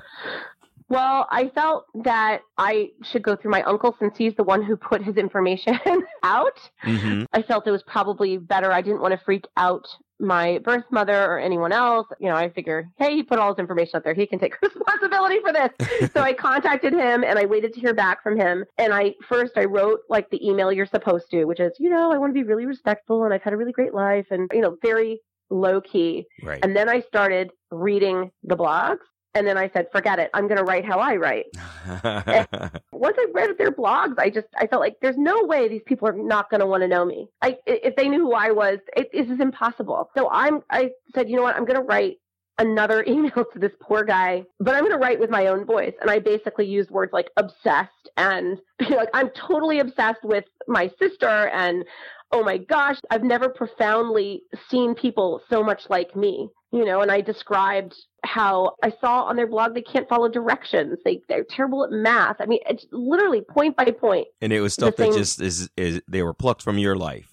Well, 0.89 1.27
I 1.31 1.49
felt 1.49 1.87
that 2.05 2.43
I 2.59 2.91
should 3.03 3.23
go 3.23 3.35
through 3.35 3.51
my 3.51 3.63
uncle 3.63 3.97
since 3.99 4.17
he's 4.17 4.35
the 4.37 4.45
one 4.45 4.63
who 4.63 4.77
put 4.77 5.03
his 5.03 5.17
information 5.17 5.79
out. 6.23 6.59
Mm-hmm. 6.85 7.25
I 7.33 7.43
felt 7.43 7.67
it 7.67 7.73
was 7.73 7.83
probably 7.83 8.39
better. 8.39 8.73
I 8.73 8.83
didn't 8.83 9.01
want 9.01 9.13
to 9.13 9.21
freak 9.25 9.47
out 9.57 9.85
my 10.19 10.59
birth 10.59 10.85
mother 10.91 11.25
or 11.25 11.39
anyone 11.39 11.73
else. 11.73 12.07
You 12.21 12.29
know, 12.29 12.37
I 12.37 12.51
figure, 12.51 12.89
hey, 12.99 13.15
he 13.15 13.23
put 13.23 13.39
all 13.39 13.53
his 13.53 13.59
information 13.59 13.97
out 13.97 14.05
there. 14.05 14.15
He 14.15 14.27
can 14.27 14.39
take 14.39 14.55
responsibility 14.63 15.39
for 15.41 15.53
this. 15.53 16.11
so 16.15 16.21
I 16.21 16.33
contacted 16.33 16.93
him 16.93 17.25
and 17.25 17.39
I 17.39 17.47
waited 17.47 17.75
to 17.75 17.81
hear 17.81 17.95
back 17.95 18.23
from 18.23 18.37
him. 18.37 18.65
And 18.79 18.93
I 18.93 19.15
first 19.29 19.53
I 19.57 19.65
wrote 19.65 20.01
like 20.09 20.31
the 20.31 20.47
email 20.47 20.73
you're 20.73 20.87
supposed 20.87 21.31
to, 21.31 21.45
which 21.45 21.61
is, 21.61 21.73
you 21.79 21.91
know, 21.91 22.13
I 22.13 22.19
want 22.19 22.31
to 22.31 22.35
be 22.35 22.45
really 22.45 22.67
respectful 22.67 23.25
and 23.25 23.35
I've 23.35 23.43
had 23.43 23.53
a 23.53 23.57
really 23.57 23.73
great 23.73 23.95
life 23.95 24.27
and 24.31 24.51
you 24.53 24.61
know, 24.61 24.77
very 24.83 25.21
low 25.51 25.81
key. 25.81 26.27
Right. 26.43 26.61
And 26.63 26.75
then 26.75 26.89
I 26.89 27.01
started 27.01 27.51
reading 27.71 28.31
the 28.43 28.57
blogs. 28.57 28.99
And 29.37 29.47
then 29.47 29.59
I 29.59 29.69
said, 29.69 29.89
forget 29.93 30.19
it. 30.19 30.31
I'm 30.33 30.49
going 30.49 30.57
to 30.57 30.65
write 30.65 30.87
how 30.87 30.99
I 30.99 31.17
write. 31.17 31.45
once 32.91 33.17
I 33.19 33.27
read 33.35 33.51
their 33.59 33.71
blogs, 33.71 34.15
I 34.17 34.31
just 34.31 34.47
I 34.57 34.67
felt 34.67 34.81
like 34.81 34.97
there's 35.03 35.19
no 35.19 35.45
way 35.45 35.69
these 35.69 35.83
people 35.85 36.09
are 36.09 36.15
not 36.15 36.49
going 36.49 36.61
to 36.61 36.67
want 36.67 36.83
to 36.85 36.89
know 36.89 37.05
me. 37.05 37.29
I 37.43 37.59
if 37.67 37.95
they 37.97 38.09
knew 38.09 38.21
who 38.21 38.33
I 38.33 38.51
was, 38.51 38.79
it, 38.97 39.11
this 39.13 39.29
is 39.29 39.39
impossible. 39.39 40.09
So 40.17 40.31
I'm 40.33 40.63
I 40.71 40.93
said, 41.15 41.29
you 41.29 41.37
know 41.37 41.43
what, 41.43 41.55
I'm 41.55 41.67
going 41.67 41.79
to 41.79 41.85
write 41.85 42.17
another 42.59 43.05
email 43.07 43.45
to 43.53 43.59
this 43.59 43.73
poor 43.79 44.05
guy, 44.05 44.43
but 44.59 44.75
I'm 44.75 44.81
going 44.81 44.95
to 44.95 44.99
write 44.99 45.21
with 45.21 45.29
my 45.29 45.49
own 45.49 45.67
voice. 45.67 45.93
And 46.01 46.11
I 46.11 46.19
basically 46.19 46.65
used 46.65 46.91
words 46.91 47.13
like 47.13 47.29
obsessed 47.37 48.09
and 48.17 48.57
like 48.89 49.11
I'm 49.13 49.29
totally 49.31 49.81
obsessed 49.81 50.25
with 50.25 50.45
my 50.67 50.91
sister 50.99 51.51
and 51.53 51.85
oh 52.33 52.43
my 52.43 52.57
gosh, 52.57 52.99
I've 53.11 53.23
never 53.23 53.51
profoundly 53.51 54.45
seen 54.71 54.95
people 54.95 55.43
so 55.51 55.63
much 55.63 55.83
like 55.91 56.17
me. 56.17 56.49
You 56.73 56.85
know, 56.85 57.01
and 57.01 57.11
I 57.11 57.21
described 57.21 57.95
how 58.25 58.75
I 58.83 58.93
saw 59.01 59.23
on 59.25 59.37
their 59.37 59.47
blog 59.47 59.75
they 59.75 59.83
can't 59.83 60.09
follow 60.09 60.29
directions. 60.29 60.99
They 61.05 61.21
they're 61.29 61.45
terrible 61.49 61.85
at 61.85 61.91
math. 61.91 62.37
I 62.41 62.47
mean, 62.47 62.61
it's 62.69 62.85
literally 62.91 63.41
point 63.41 63.77
by 63.77 63.85
point. 63.93 64.27
And 64.41 64.53
it 64.53 64.61
was 64.61 64.75
stuff 64.75 64.97
that 64.97 65.13
just 65.13 65.41
is 65.41 65.71
is 65.77 66.03
they 66.09 66.23
were 66.23 66.35
plucked 66.35 66.63
from 66.63 66.77
your 66.79 66.97
life. 66.97 67.33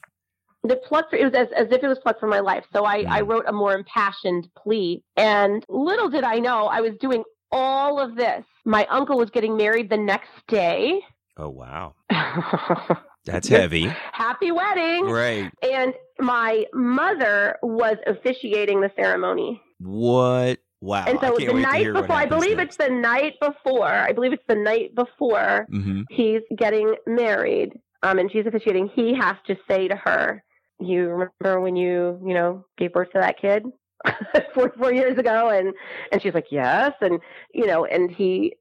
the 0.63 0.75
plucked 0.77 1.13
it 1.13 1.25
was 1.25 1.33
as, 1.33 1.47
as 1.57 1.67
if 1.71 1.83
it 1.83 1.87
was 1.87 1.99
plucked 2.03 2.19
from 2.21 2.29
my 2.29 2.39
life 2.39 2.63
so 2.71 2.85
I, 2.85 3.05
I 3.09 3.21
Mm. 3.21 3.27
wrote 3.29 3.45
a 3.47 3.51
more 3.51 3.73
impassioned 3.73 4.47
plea 4.55 5.03
and 5.17 5.65
little 5.67 6.09
did 6.09 6.23
i 6.23 6.37
know 6.39 6.67
i 6.67 6.79
was 6.79 6.93
doing 7.01 7.21
all 7.51 7.99
of 7.99 8.15
this 8.15 8.45
my 8.63 8.85
uncle 8.85 9.17
was 9.17 9.29
getting 9.29 9.57
married 9.57 9.89
the 9.89 9.97
next 9.97 10.29
day 10.47 11.01
Oh 11.35 11.49
wow. 11.49 11.95
That's 13.25 13.47
heavy. 13.47 13.85
Happy 14.11 14.51
wedding 14.51 15.05
right. 15.05 15.51
and 15.61 15.93
my 16.19 16.65
mother 16.73 17.57
was 17.63 17.97
officiating 18.05 18.81
the 18.81 18.91
ceremony 18.95 19.61
What? 19.79 20.59
Wow. 20.81 21.05
and 21.07 21.17
so 21.21 21.37
the 21.37 21.53
night 21.53 21.85
before 21.93 22.15
i 22.15 22.25
believe 22.25 22.57
next. 22.57 22.75
it's 22.79 22.87
the 22.87 22.93
night 22.93 23.35
before 23.39 23.87
i 23.87 24.11
believe 24.11 24.33
it's 24.33 24.43
the 24.49 24.55
night 24.55 24.93
before 24.95 25.65
Mm-hmm. 25.71 26.01
he's 26.09 26.41
getting 26.57 26.95
married 27.07 27.71
um, 28.03 28.19
and 28.19 28.29
she's 28.29 28.45
officiating, 28.45 28.89
he 28.93 29.15
has 29.15 29.37
to 29.47 29.55
say 29.65 29.87
to 29.87 29.95
her, 29.95 30.43
"You 30.81 31.07
remember 31.07 31.61
when 31.61 31.77
you, 31.77 32.19
you 32.27 32.33
know, 32.33 32.65
gave 32.77 32.91
birth 32.91 33.11
to 33.13 33.19
that 33.21 33.39
kid 33.39 33.63
four, 34.53 34.73
four 34.77 34.91
years 34.93 35.17
ago?" 35.17 35.47
And 35.49 35.73
and 36.11 36.21
she's 36.21 36.33
like, 36.33 36.47
"Yes." 36.51 36.91
And 36.99 37.21
you 37.53 37.65
know, 37.65 37.85
and 37.85 38.11
he 38.11 38.55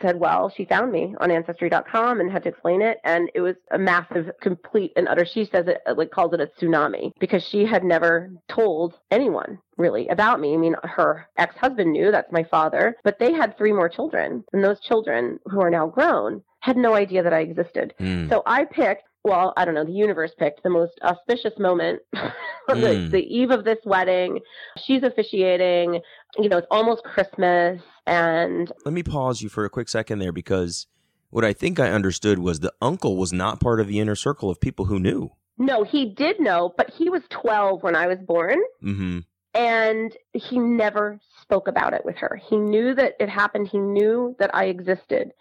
said, 0.00 0.20
"Well, 0.20 0.48
she 0.48 0.64
found 0.64 0.92
me 0.92 1.14
on 1.20 1.30
Ancestry.com 1.30 2.20
and 2.20 2.30
had 2.30 2.42
to 2.44 2.48
explain 2.48 2.82
it, 2.82 2.98
and 3.04 3.30
it 3.34 3.40
was 3.40 3.56
a 3.70 3.78
massive, 3.78 4.30
complete 4.40 4.92
and 4.96 5.08
utter." 5.08 5.24
She 5.24 5.44
says 5.44 5.66
it 5.66 5.82
like 5.96 6.10
calls 6.10 6.32
it 6.32 6.40
a 6.40 6.46
tsunami 6.46 7.12
because 7.18 7.42
she 7.42 7.64
had 7.64 7.84
never 7.84 8.30
told 8.48 8.94
anyone 9.10 9.58
really 9.76 10.08
about 10.08 10.40
me. 10.40 10.54
I 10.54 10.56
mean, 10.56 10.76
her 10.82 11.26
ex-husband 11.36 11.92
knew 11.92 12.10
that's 12.10 12.32
my 12.32 12.44
father, 12.44 12.96
but 13.04 13.18
they 13.18 13.32
had 13.32 13.56
three 13.56 13.72
more 13.72 13.88
children, 13.88 14.44
and 14.52 14.64
those 14.64 14.80
children 14.80 15.38
who 15.46 15.60
are 15.60 15.70
now 15.70 15.86
grown 15.86 16.42
had 16.60 16.76
no 16.76 16.94
idea 16.94 17.22
that 17.22 17.32
I 17.32 17.40
existed. 17.40 17.94
Mm. 18.00 18.28
So 18.28 18.42
I 18.44 18.64
picked, 18.64 19.04
well, 19.26 19.52
I 19.56 19.64
don't 19.64 19.74
know, 19.74 19.84
the 19.84 19.92
universe 19.92 20.30
picked 20.38 20.62
the 20.62 20.70
most 20.70 20.92
auspicious 21.02 21.58
moment, 21.58 22.00
the, 22.12 22.30
Mm. 22.74 23.10
the 23.10 23.22
eve 23.22 23.50
of 23.50 23.64
this 23.64 23.78
wedding. 23.84 24.40
She's 24.78 25.02
officiating, 25.02 26.00
you 26.38 26.48
know, 26.48 26.58
it's 26.58 26.66
almost 26.70 27.02
Christmas. 27.04 27.80
And 28.06 28.72
Let 28.84 28.94
me 28.94 29.02
pause 29.02 29.42
you 29.42 29.48
for 29.48 29.64
a 29.64 29.70
quick 29.70 29.88
second 29.88 30.20
there 30.20 30.32
because 30.32 30.86
what 31.30 31.44
I 31.44 31.52
think 31.52 31.78
I 31.80 31.90
understood 31.90 32.38
was 32.38 32.60
the 32.60 32.72
uncle 32.80 33.16
was 33.16 33.32
not 33.32 33.60
part 33.60 33.80
of 33.80 33.88
the 33.88 33.98
inner 34.00 34.14
circle 34.14 34.48
of 34.48 34.60
people 34.60 34.86
who 34.86 34.98
knew. 35.00 35.30
no, 35.58 35.82
he 35.84 36.04
did 36.14 36.38
know, 36.38 36.72
but 36.76 36.90
he 36.90 37.10
was 37.10 37.22
12 37.30 37.82
when 37.82 37.96
I 37.96 38.06
was 38.06 38.18
born. 38.18 38.58
Mm-hmm. 38.82 39.18
And 39.54 40.14
he 40.34 40.58
never 40.58 41.18
spoke 41.40 41.66
about 41.66 41.94
it 41.94 42.04
with 42.04 42.16
her. 42.16 42.38
He 42.48 42.56
knew 42.58 42.94
that 42.94 43.14
it 43.18 43.28
happened. 43.30 43.68
He 43.68 43.78
knew 43.78 44.36
that 44.38 44.54
I 44.54 44.64
existed, 44.66 45.32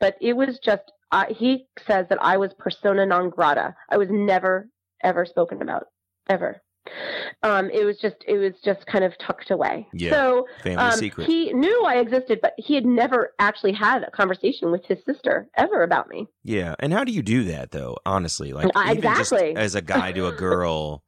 but 0.00 0.16
it 0.20 0.32
was 0.34 0.58
just, 0.58 0.82
uh, 1.12 1.26
he 1.28 1.66
says 1.86 2.06
that 2.08 2.18
I 2.22 2.36
was 2.36 2.52
persona 2.58 3.06
non 3.06 3.30
grata. 3.30 3.74
I 3.88 3.96
was 3.96 4.08
never, 4.10 4.68
ever 5.02 5.24
spoken 5.26 5.62
about, 5.62 5.86
ever. 6.28 6.60
Um, 7.42 7.70
it 7.70 7.84
was 7.84 7.98
just, 7.98 8.16
it 8.26 8.38
was 8.38 8.52
just 8.64 8.86
kind 8.86 9.04
of 9.04 9.12
tucked 9.18 9.50
away. 9.50 9.86
Yeah, 9.92 10.12
So, 10.12 10.46
Family 10.62 10.76
um, 10.78 10.92
secret. 10.98 11.26
he 11.26 11.52
knew 11.52 11.84
I 11.84 11.96
existed, 11.96 12.38
but 12.42 12.54
he 12.56 12.74
had 12.74 12.86
never 12.86 13.32
actually 13.38 13.72
had 13.72 14.02
a 14.02 14.10
conversation 14.10 14.70
with 14.70 14.84
his 14.86 14.98
sister 15.06 15.48
ever 15.56 15.82
about 15.82 16.08
me. 16.08 16.26
yeah. 16.42 16.74
And 16.78 16.92
how 16.92 17.04
do 17.04 17.12
you 17.12 17.22
do 17.22 17.44
that 17.44 17.70
though? 17.70 17.96
Honestly, 18.06 18.52
like 18.52 18.66
Uh, 18.74 18.84
exactly. 18.92 19.54
as 19.56 19.74
a 19.74 19.82
guy 19.82 20.12
to 20.12 20.26
a 20.26 20.32
girl, 20.32 21.02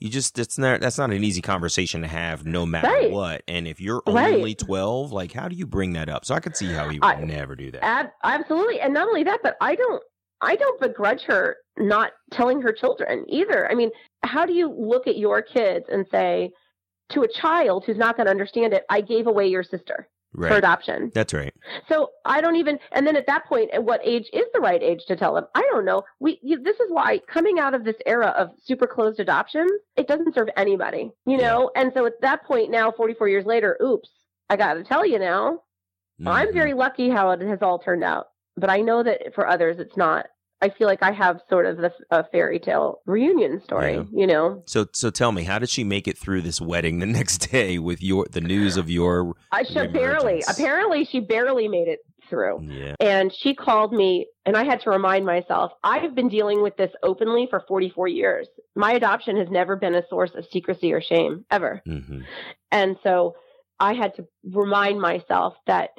you 0.00 0.08
just 0.08 0.38
it's 0.38 0.58
not 0.58 0.80
that's 0.80 0.98
not 0.98 1.10
an 1.10 1.24
easy 1.24 1.42
conversation 1.42 2.02
to 2.02 2.06
have 2.08 2.44
no 2.46 2.64
matter 2.66 2.86
Right. 2.88 3.10
what. 3.10 3.42
And 3.48 3.66
if 3.66 3.80
you're 3.80 4.02
Right. 4.06 4.34
only 4.36 4.54
twelve, 4.54 5.12
like 5.12 5.32
how 5.32 5.48
do 5.48 5.56
you 5.56 5.66
bring 5.66 5.92
that 5.94 6.08
up? 6.08 6.24
So 6.24 6.34
I 6.34 6.40
could 6.40 6.56
see 6.56 6.66
how 6.66 6.88
he 6.88 6.98
would 6.98 7.04
I- 7.06 7.20
never 7.20 7.54
do 7.56 7.70
that. 7.72 7.84
Ab- 7.84 8.10
absolutely, 8.24 8.80
and 8.80 8.94
not 8.94 9.08
only 9.08 9.24
that, 9.24 9.40
but 9.42 9.56
I 9.60 9.74
don't, 9.74 10.02
I 10.40 10.54
don't 10.56 10.80
begrudge 10.80 11.22
her 11.22 11.56
not 11.78 12.12
telling 12.32 12.60
her 12.62 12.72
children 12.72 13.24
either. 13.28 13.70
I 13.70 13.74
mean, 13.74 13.90
how 14.24 14.46
do 14.46 14.52
you 14.52 14.70
look 14.72 15.06
at 15.06 15.16
your 15.16 15.42
kids 15.42 15.86
and 15.90 16.06
say 16.10 16.50
to 17.10 17.22
a 17.22 17.28
child 17.28 17.84
who's 17.86 17.96
not 17.96 18.16
going 18.16 18.26
to 18.26 18.30
understand 18.30 18.72
it, 18.74 18.84
"I 18.90 19.00
gave 19.00 19.26
away 19.26 19.46
your 19.48 19.62
sister 19.62 20.08
for 20.34 20.56
adoption"? 20.56 21.10
That's 21.14 21.32
right. 21.34 21.54
So 21.88 22.10
I 22.24 22.40
don't 22.40 22.56
even. 22.56 22.78
And 22.92 23.06
then 23.06 23.16
at 23.16 23.26
that 23.26 23.46
point, 23.46 23.70
at 23.72 23.82
what 23.84 24.00
age 24.04 24.28
is 24.32 24.44
the 24.52 24.60
right 24.60 24.82
age 24.82 25.04
to 25.06 25.16
tell 25.16 25.34
them? 25.34 25.46
I 25.54 25.66
don't 25.70 25.84
know. 25.84 26.02
We. 26.20 26.38
You, 26.42 26.62
this 26.62 26.78
is 26.80 26.90
why 26.90 27.20
coming 27.28 27.58
out 27.58 27.74
of 27.74 27.84
this 27.84 27.96
era 28.06 28.28
of 28.36 28.50
super 28.64 28.86
closed 28.86 29.20
adoptions, 29.20 29.70
it 29.96 30.06
doesn't 30.08 30.34
serve 30.34 30.48
anybody, 30.56 31.10
you 31.26 31.36
know. 31.38 31.70
And 31.76 31.92
so 31.94 32.06
at 32.06 32.20
that 32.22 32.44
point 32.44 32.70
now, 32.70 32.90
44 32.92 33.28
years 33.28 33.46
later, 33.46 33.76
oops, 33.82 34.08
I 34.50 34.56
got 34.56 34.74
to 34.74 34.84
tell 34.84 35.04
you 35.06 35.18
now, 35.18 35.62
I'm 36.26 36.48
Mhm. 36.48 36.52
very 36.54 36.74
lucky 36.74 37.08
how 37.10 37.30
it 37.30 37.40
has 37.42 37.60
all 37.62 37.78
turned 37.78 38.04
out, 38.04 38.26
but 38.56 38.70
I 38.70 38.80
know 38.80 39.02
that 39.02 39.34
for 39.34 39.46
others 39.46 39.78
it's 39.78 39.96
not. 39.96 40.26
I 40.60 40.70
feel 40.70 40.86
like 40.88 41.02
I 41.02 41.12
have 41.12 41.40
sort 41.48 41.66
of 41.66 41.76
the, 41.76 41.92
a 42.10 42.24
fairy 42.32 42.58
tale 42.58 43.00
reunion 43.06 43.62
story, 43.62 43.94
Yeah. 43.94 44.02
you 44.12 44.26
know. 44.26 44.62
So 44.66 44.86
so 44.92 45.10
tell 45.10 45.32
me, 45.32 45.44
how 45.44 45.58
did 45.58 45.70
she 45.70 45.84
make 45.84 46.08
it 46.08 46.18
through 46.18 46.42
this 46.42 46.60
wedding 46.60 46.98
the 46.98 47.06
next 47.18 47.50
day 47.50 47.78
with 47.78 48.02
your 48.02 48.26
the 48.30 48.40
news 48.40 48.76
of 48.76 48.90
your 48.90 49.34
I 49.52 49.62
should 49.62 49.92
barely, 49.92 50.42
apparently, 50.48 51.04
she 51.04 51.20
barely 51.20 51.68
made 51.68 51.88
it 51.88 52.00
through. 52.28 52.60
yeah 52.62 52.94
And 53.00 53.32
she 53.34 53.54
called 53.54 53.92
me, 53.92 54.26
and 54.44 54.54
I 54.56 54.64
had 54.64 54.80
to 54.82 54.90
remind 54.90 55.24
myself 55.24 55.72
I've 55.82 56.14
been 56.14 56.28
dealing 56.28 56.60
with 56.62 56.76
this 56.76 56.90
openly 57.02 57.46
for 57.48 57.64
44 57.66 58.08
years. 58.08 58.48
My 58.76 58.92
adoption 58.92 59.36
has 59.38 59.48
never 59.50 59.76
been 59.76 59.94
a 59.94 60.02
source 60.10 60.32
of 60.36 60.44
secrecy 60.52 60.92
or 60.92 61.00
shame, 61.00 61.44
ever. 61.50 61.80
hmm 61.86 62.20
And 62.70 62.96
so 63.02 63.36
I 63.80 63.94
had 63.94 64.14
to 64.16 64.26
remind 64.44 65.00
myself 65.00 65.54
that 65.66 65.90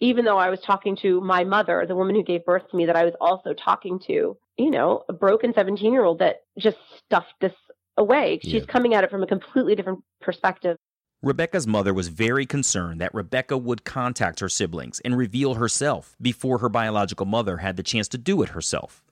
even 0.00 0.24
though 0.24 0.38
I 0.38 0.50
was 0.50 0.60
talking 0.60 0.96
to 1.02 1.20
my 1.20 1.44
mother, 1.44 1.84
the 1.86 1.96
woman 1.96 2.14
who 2.14 2.22
gave 2.22 2.44
birth 2.44 2.68
to 2.70 2.76
me, 2.76 2.86
that 2.86 2.96
I 2.96 3.04
was 3.04 3.14
also 3.20 3.54
talking 3.54 3.98
to, 4.06 4.36
you 4.58 4.70
know, 4.70 5.04
a 5.08 5.12
broken 5.12 5.52
17 5.54 5.92
year 5.92 6.04
old 6.04 6.18
that 6.18 6.42
just 6.58 6.76
stuffed 7.04 7.34
this 7.40 7.52
away. 7.96 8.40
She's 8.42 8.52
Yeah. 8.54 8.66
coming 8.66 8.94
at 8.94 9.04
it 9.04 9.10
from 9.10 9.22
a 9.22 9.26
completely 9.26 9.74
different 9.74 10.00
perspective. 10.20 10.76
Rebecca's 11.22 11.66
mother 11.66 11.94
was 11.94 12.08
very 12.08 12.44
concerned 12.44 13.00
that 13.00 13.14
Rebecca 13.14 13.56
would 13.56 13.84
contact 13.84 14.40
her 14.40 14.50
siblings 14.50 15.00
and 15.00 15.16
reveal 15.16 15.54
herself 15.54 16.14
before 16.20 16.58
her 16.58 16.68
biological 16.68 17.24
mother 17.24 17.56
had 17.56 17.76
the 17.76 17.82
chance 17.82 18.06
to 18.08 18.18
do 18.18 18.42
it 18.42 18.50
herself. 18.50 19.02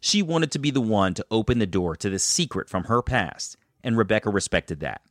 She 0.00 0.22
wanted 0.22 0.50
to 0.52 0.58
be 0.58 0.72
the 0.72 0.80
one 0.80 1.14
to 1.14 1.24
open 1.30 1.60
the 1.60 1.66
door 1.66 1.94
to 1.96 2.10
this 2.10 2.24
secret 2.24 2.68
from 2.68 2.84
her 2.84 3.00
past, 3.00 3.56
and 3.84 3.96
Rebecca 3.96 4.28
respected 4.28 4.80
that. 4.80 5.02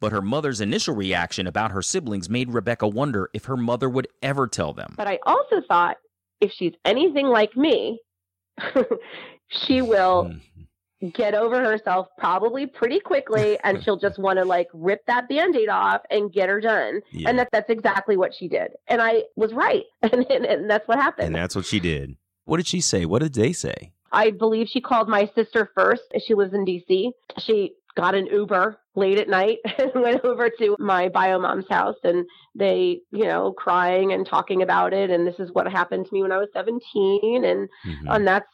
But 0.00 0.12
her 0.12 0.22
mother's 0.22 0.60
initial 0.60 0.94
reaction 0.94 1.46
about 1.46 1.72
her 1.72 1.82
siblings 1.82 2.28
made 2.30 2.52
Rebecca 2.52 2.86
wonder 2.86 3.30
if 3.34 3.46
her 3.46 3.56
mother 3.56 3.88
would 3.88 4.08
ever 4.22 4.46
tell 4.46 4.72
them. 4.72 4.94
But 4.96 5.08
I 5.08 5.18
also 5.26 5.60
thought 5.66 5.96
if 6.40 6.52
she's 6.52 6.74
anything 6.84 7.26
like 7.26 7.56
me, 7.56 7.98
she 9.48 9.82
will 9.82 10.30
Mhm. 11.02 11.12
get 11.14 11.34
over 11.34 11.60
herself 11.60 12.08
probably 12.18 12.66
pretty 12.66 13.00
quickly 13.00 13.58
and 13.64 13.80
she'll 13.84 13.96
just 13.98 14.18
want 14.18 14.38
to 14.38 14.44
like 14.44 14.68
rip 14.72 15.04
that 15.06 15.28
band-aid 15.28 15.68
off 15.68 16.00
and 16.10 16.32
get 16.32 16.48
her 16.48 16.60
done 16.60 17.00
Yeah. 17.12 17.28
and 17.30 17.38
that, 17.38 17.48
that's 17.52 17.70
exactly 17.70 18.16
what 18.16 18.34
she 18.34 18.48
did 18.48 18.72
and 18.88 19.00
i 19.00 19.22
was 19.36 19.52
right 19.52 19.84
and, 20.02 20.26
and, 20.28 20.44
and 20.44 20.68
that's 20.70 20.86
what 20.88 20.98
happened 20.98 21.26
And 21.28 21.34
that's 21.36 21.54
what 21.54 21.66
she 21.66 21.78
did. 21.80 22.16
What 22.46 22.56
did 22.56 22.66
she 22.66 22.80
say? 22.80 23.04
What 23.04 23.22
did 23.22 23.34
they 23.34 23.52
say? 23.52 23.92
i 24.10 24.30
believe 24.30 24.66
she 24.68 24.80
called 24.80 25.06
my 25.08 25.30
sister 25.34 25.70
first 25.74 26.02
she 26.26 26.34
lives 26.34 26.52
in 26.54 26.64
dc 26.64 27.12
she 27.38 27.74
got 27.98 28.14
an 28.14 28.26
uber 28.26 28.78
late 28.94 29.18
at 29.18 29.28
night 29.28 29.58
and 29.78 29.90
went 29.94 30.24
over 30.24 30.48
to 30.58 30.76
my 30.78 31.08
bio 31.08 31.38
mom's 31.38 31.68
house 31.68 31.96
and 32.04 32.24
they 32.54 33.00
you 33.10 33.24
know 33.24 33.52
crying 33.52 34.12
and 34.12 34.26
talking 34.26 34.62
about 34.62 34.92
it 34.92 35.10
and 35.10 35.26
this 35.26 35.38
is 35.38 35.50
what 35.52 35.66
happened 35.70 36.06
to 36.06 36.14
me 36.14 36.22
when 36.22 36.32
i 36.32 36.38
was 36.38 36.48
17 36.54 37.44
and 37.44 37.68
Mhm. 37.86 38.14
and 38.14 38.26
that's 38.26 38.46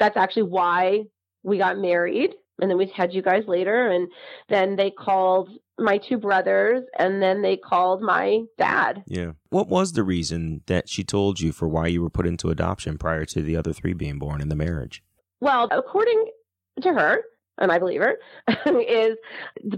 that's 0.00 0.16
actually 0.16 0.48
why 0.58 1.04
we 1.44 1.58
got 1.58 1.78
married 1.78 2.34
and 2.60 2.68
then 2.70 2.76
we 2.78 2.86
had 2.86 3.12
you 3.14 3.22
guys 3.22 3.44
later 3.46 3.88
and 3.94 4.08
then 4.48 4.74
they 4.76 4.90
called 4.90 5.48
my 5.78 5.96
two 5.98 6.18
brothers 6.18 6.82
and 6.98 7.22
then 7.22 7.40
they 7.42 7.56
called 7.56 8.02
my 8.02 8.40
dad 8.58 9.04
Yeah. 9.06 9.32
What 9.50 9.68
was 9.68 9.92
the 9.92 10.02
reason 10.02 10.62
that 10.66 10.88
she 10.88 11.04
told 11.04 11.38
you 11.38 11.52
for 11.52 11.68
why 11.68 11.86
you 11.86 12.02
were 12.02 12.10
put 12.18 12.26
into 12.26 12.50
adoption 12.50 12.98
prior 12.98 13.24
to 13.26 13.40
the 13.42 13.56
other 13.56 13.72
three 13.72 13.92
being 13.92 14.18
born 14.18 14.40
in 14.40 14.48
the 14.48 14.56
marriage? 14.66 15.02
well 15.40 15.68
according 15.70 16.20
to 16.82 16.92
her 16.92 17.22
and 17.60 17.70
i 17.72 17.78
believe 17.78 18.00
her 18.00 18.16
is 18.80 19.16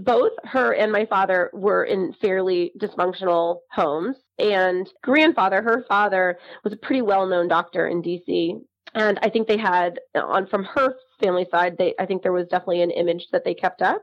both 0.01 0.31
her 0.43 0.73
and 0.73 0.91
my 0.91 1.05
father 1.05 1.49
were 1.53 1.83
in 1.83 2.13
fairly 2.21 2.71
dysfunctional 2.79 3.59
homes 3.71 4.17
and 4.39 4.89
grandfather 5.03 5.61
her 5.61 5.85
father 5.87 6.37
was 6.63 6.73
a 6.73 6.77
pretty 6.77 7.01
well-known 7.01 7.47
doctor 7.47 7.87
in 7.87 8.01
dc 8.01 8.61
and 8.95 9.19
i 9.21 9.29
think 9.29 9.47
they 9.47 9.57
had 9.57 9.99
on 10.15 10.47
from 10.47 10.63
her 10.63 10.95
family 11.21 11.47
side 11.51 11.75
they 11.77 11.93
i 11.99 12.05
think 12.05 12.21
there 12.21 12.33
was 12.33 12.47
definitely 12.47 12.81
an 12.81 12.91
image 12.91 13.27
that 13.31 13.43
they 13.43 13.53
kept 13.53 13.81
up 13.81 14.01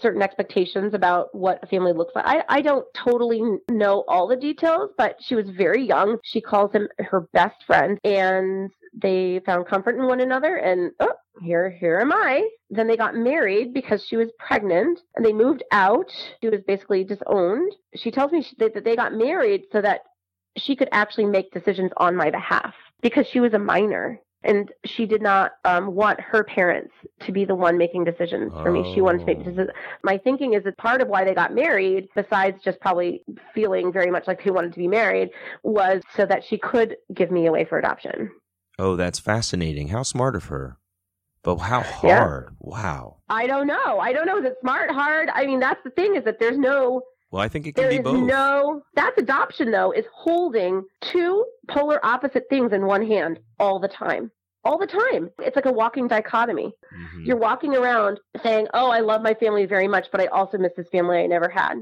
certain 0.00 0.22
expectations 0.22 0.94
about 0.94 1.34
what 1.34 1.58
a 1.62 1.66
family 1.66 1.92
looks 1.92 2.14
like. 2.14 2.24
I, 2.26 2.44
I 2.48 2.60
don't 2.60 2.86
totally 2.94 3.42
know 3.70 4.04
all 4.06 4.28
the 4.28 4.36
details, 4.36 4.90
but 4.96 5.16
she 5.20 5.34
was 5.34 5.48
very 5.50 5.84
young. 5.84 6.18
She 6.24 6.40
calls 6.40 6.72
him 6.72 6.88
her 6.98 7.28
best 7.32 7.64
friend, 7.66 7.98
and 8.04 8.70
they 8.94 9.40
found 9.46 9.66
comfort 9.66 9.96
in 9.96 10.06
one 10.06 10.20
another. 10.20 10.56
And 10.56 10.92
oh, 11.00 11.14
here, 11.40 11.70
here 11.70 11.98
am 11.98 12.12
I. 12.12 12.48
Then 12.70 12.86
they 12.86 12.96
got 12.96 13.14
married 13.14 13.72
because 13.72 14.04
she 14.04 14.16
was 14.16 14.28
pregnant, 14.38 15.00
and 15.16 15.24
they 15.24 15.32
moved 15.32 15.62
out. 15.72 16.10
She 16.40 16.48
was 16.48 16.60
basically 16.66 17.04
disowned. 17.04 17.72
She 17.94 18.10
tells 18.10 18.32
me 18.32 18.42
she, 18.42 18.54
that 18.58 18.84
they 18.84 18.96
got 18.96 19.14
married 19.14 19.64
so 19.72 19.80
that 19.80 20.02
she 20.56 20.76
could 20.76 20.88
actually 20.92 21.26
make 21.26 21.50
decisions 21.52 21.90
on 21.96 22.14
my 22.14 22.30
behalf 22.30 22.74
because 23.00 23.26
she 23.26 23.40
was 23.40 23.54
a 23.54 23.58
minor 23.58 24.20
and 24.44 24.72
she 24.84 25.06
did 25.06 25.22
not 25.22 25.52
um, 25.64 25.94
want 25.94 26.20
her 26.20 26.42
parents 26.42 26.92
to 27.20 27.30
be 27.32 27.44
the 27.44 27.54
one 27.54 27.78
making 27.78 28.02
decisions 28.04 28.52
for 28.54 28.72
me. 28.72 28.92
She 28.92 29.00
wanted 29.00 29.20
to 29.20 29.24
make 29.24 29.38
Oh. 29.38 29.44
decisions. 29.44 29.70
My 30.02 30.18
thinking 30.18 30.54
is 30.54 30.64
that 30.64 30.76
part 30.78 31.00
of 31.00 31.08
why 31.08 31.24
they 31.24 31.32
got 31.32 31.54
married, 31.54 32.08
besides 32.14 32.60
just 32.62 32.80
probably 32.80 33.24
feeling 33.54 33.92
very 33.92 34.10
much 34.10 34.26
like 34.26 34.42
they 34.42 34.50
wanted 34.50 34.72
to 34.72 34.78
be 34.80 34.88
married, 34.88 35.30
was 35.62 36.02
so 36.16 36.26
that 36.26 36.44
she 36.44 36.58
could 36.58 36.96
give 37.14 37.30
me 37.30 37.46
away 37.46 37.64
for 37.64 37.78
adoption. 37.78 38.30
Oh, 38.82 38.96
that's 38.96 39.18
fascinating. 39.20 39.88
How 39.88 40.02
smart 40.02 40.34
of 40.34 40.46
her. 40.46 40.76
But 41.44 41.56
how 41.56 41.78
Yeah. 42.02 42.18
hard. 42.18 42.56
Wow. 42.58 43.18
I 43.28 43.46
don't 43.46 43.66
know. 43.68 43.98
I 44.00 44.12
don't 44.12 44.26
know. 44.26 44.38
Is 44.38 44.44
it 44.44 44.56
smart, 44.60 44.90
hard? 44.90 45.28
I 45.32 45.46
mean, 45.46 45.60
that's 45.60 45.80
the 45.84 45.90
thing 45.90 46.16
is 46.16 46.24
that 46.24 46.38
there's 46.40 46.58
no 46.58 47.02
Well, 47.30 47.42
I 47.42 47.48
think 47.48 47.66
it 47.66 47.74
can 47.76 47.88
be 47.88 47.98
both. 47.98 48.26
no 48.26 48.82
that's 48.94 49.16
adoption 49.18 49.70
though 49.70 49.92
is 49.92 50.04
holding 50.12 50.82
two 51.00 51.44
polar 51.68 52.04
opposite 52.04 52.44
things 52.50 52.72
in 52.72 52.84
one 52.86 53.06
hand 53.06 53.38
all 53.58 53.78
the 53.78 53.88
time 53.88 54.30
all 54.64 54.78
the 54.78 54.86
time 54.86 55.30
it's 55.38 55.56
like 55.56 55.64
a 55.64 55.72
walking 55.72 56.06
dichotomy 56.08 56.72
Mhm. 56.94 57.26
you're 57.26 57.38
walking 57.48 57.74
around 57.74 58.20
saying 58.42 58.66
oh 58.74 58.90
i 58.90 59.00
love 59.00 59.22
my 59.22 59.34
family 59.34 59.64
very 59.66 59.88
much 59.88 60.06
but 60.12 60.20
i 60.20 60.26
also 60.26 60.58
miss 60.58 60.72
this 60.76 60.88
family 60.92 61.18
i 61.18 61.26
never 61.26 61.48
had 61.48 61.76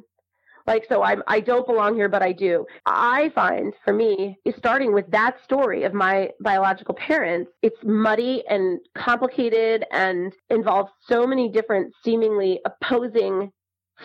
like 0.70 0.86
so 0.88 1.02
i'm 1.02 1.22
i 1.26 1.40
don't 1.40 1.66
belong 1.66 1.94
here 1.96 2.08
but 2.08 2.22
i 2.22 2.32
do 2.32 2.64
i 2.86 3.30
find 3.34 3.74
for 3.84 3.92
me 3.92 4.38
is 4.44 4.54
starting 4.56 4.94
with 4.94 5.10
that 5.10 5.42
story 5.42 5.82
of 5.82 5.92
my 5.92 6.30
biological 6.40 6.94
parents 6.94 7.50
it's 7.60 7.76
muddy 7.82 8.44
and 8.48 8.78
complicated 8.96 9.84
and 9.90 10.32
involves 10.48 10.90
so 11.08 11.26
many 11.26 11.50
different 11.50 11.92
seemingly 12.04 12.60
opposing 12.64 13.50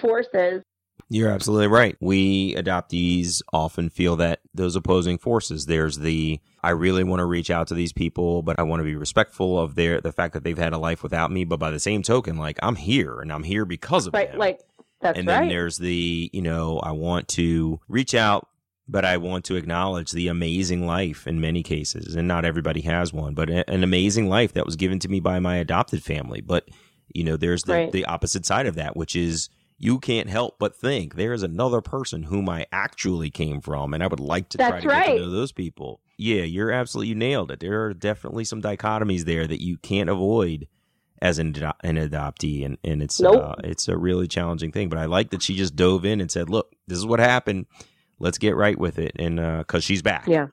forces 0.01 0.63
You're 1.09 1.29
absolutely 1.29 1.67
right. 1.67 1.95
We 2.01 2.55
adoptees 2.55 3.41
often 3.53 3.89
feel 3.89 4.15
that 4.17 4.39
those 4.53 4.75
opposing 4.75 5.17
forces. 5.19 5.67
There's 5.67 5.99
the 5.99 6.39
I 6.63 6.71
really 6.71 7.03
want 7.03 7.19
to 7.19 7.25
reach 7.25 7.51
out 7.51 7.67
to 7.67 7.75
these 7.75 7.93
people, 7.93 8.41
but 8.41 8.59
I 8.59 8.63
want 8.63 8.79
to 8.79 8.83
be 8.83 8.95
respectful 8.95 9.59
of 9.59 9.75
their 9.75 10.01
the 10.01 10.11
fact 10.11 10.33
that 10.33 10.43
they've 10.43 10.57
had 10.57 10.73
a 10.73 10.79
life 10.79 11.03
without 11.03 11.31
me. 11.31 11.45
But 11.45 11.59
by 11.59 11.69
the 11.69 11.79
same 11.79 12.01
token, 12.01 12.37
like 12.37 12.57
I'm 12.63 12.75
here 12.75 13.21
and 13.21 13.31
I'm 13.31 13.43
here 13.43 13.65
because 13.65 14.07
of 14.07 14.13
right 14.13 14.31
them. 14.31 14.39
like 14.39 14.61
that's 15.01 15.19
and 15.19 15.27
right 15.27 15.41
then 15.41 15.49
there's 15.49 15.77
the 15.77 16.29
you 16.33 16.41
know 16.41 16.79
I 16.79 16.91
want 16.91 17.27
to 17.29 17.79
reach 17.87 18.13
out, 18.15 18.47
but 18.87 19.05
I 19.05 19.17
want 19.17 19.45
to 19.45 19.55
acknowledge 19.55 20.11
the 20.11 20.27
amazing 20.27 20.85
life 20.85 21.27
in 21.27 21.39
many 21.41 21.63
cases, 21.63 22.15
and 22.15 22.27
not 22.27 22.45
everybody 22.45 22.81
has 22.81 23.11
one, 23.13 23.33
but 23.33 23.49
an 23.49 23.83
amazing 23.83 24.29
life 24.29 24.53
that 24.53 24.65
was 24.65 24.75
given 24.75 24.99
to 24.99 25.07
me 25.09 25.19
by 25.19 25.39
my 25.39 25.57
adopted 25.57 26.03
family. 26.03 26.41
But 26.41 26.67
you 27.13 27.23
know, 27.23 27.37
there's 27.37 27.63
the, 27.63 27.73
Right. 27.73 27.91
the 27.91 28.05
opposite 28.05 28.45
side 28.45 28.65
of 28.65 28.75
that, 28.75 28.97
which 28.97 29.15
is 29.15 29.49
you 29.77 29.99
can't 29.99 30.29
help 30.29 30.57
but 30.57 30.75
think 30.75 31.15
there 31.15 31.33
is 31.33 31.43
another 31.43 31.81
person 31.81 32.23
whom 32.23 32.47
I 32.49 32.65
actually 32.71 33.29
came 33.29 33.59
from, 33.61 33.93
and 33.93 34.01
I 34.01 34.07
would 34.07 34.19
like 34.19 34.49
to 34.49 34.57
try 34.57 34.71
That's 34.71 34.83
to 34.83 34.89
get 34.89 35.05
to 35.05 35.15
know 35.17 35.29
those 35.31 35.51
people. 35.51 35.99
Yeah, 36.17 36.43
you're 36.43 36.71
absolutely 36.71 37.09
you 37.09 37.15
nailed 37.15 37.51
it. 37.51 37.59
There 37.59 37.83
are 37.85 37.93
definitely 37.93 38.45
some 38.45 38.61
dichotomies 38.61 39.25
there 39.25 39.45
that 39.45 39.61
you 39.61 39.77
can't 39.77 40.09
avoid 40.09 40.67
as 41.25 41.39
an, 41.39 41.47
an 41.83 41.95
adoptee, 41.97 42.63
and 42.65 42.77
and 42.83 43.01
it's 43.01 43.19
Nope. 43.19 43.43
uh, 43.43 43.55
it's 43.63 43.87
a 43.87 43.97
really 43.97 44.27
challenging 44.27 44.71
thing. 44.71 44.89
But 44.89 44.99
I 44.99 45.05
like 45.05 45.31
that 45.31 45.41
she 45.41 45.55
just 45.55 45.75
dove 45.75 46.05
in 46.05 46.21
and 46.21 46.29
said, 46.31 46.49
"Look, 46.49 46.73
this 46.87 46.97
is 46.97 47.05
what 47.05 47.19
happened. 47.19 47.65
Let's 48.19 48.37
get 48.37 48.55
right 48.55 48.77
with 48.77 48.99
it," 48.99 49.13
and 49.17 49.35
because 49.59 49.83
she's 49.83 50.01
back. 50.01 50.27
yeah 50.27 50.47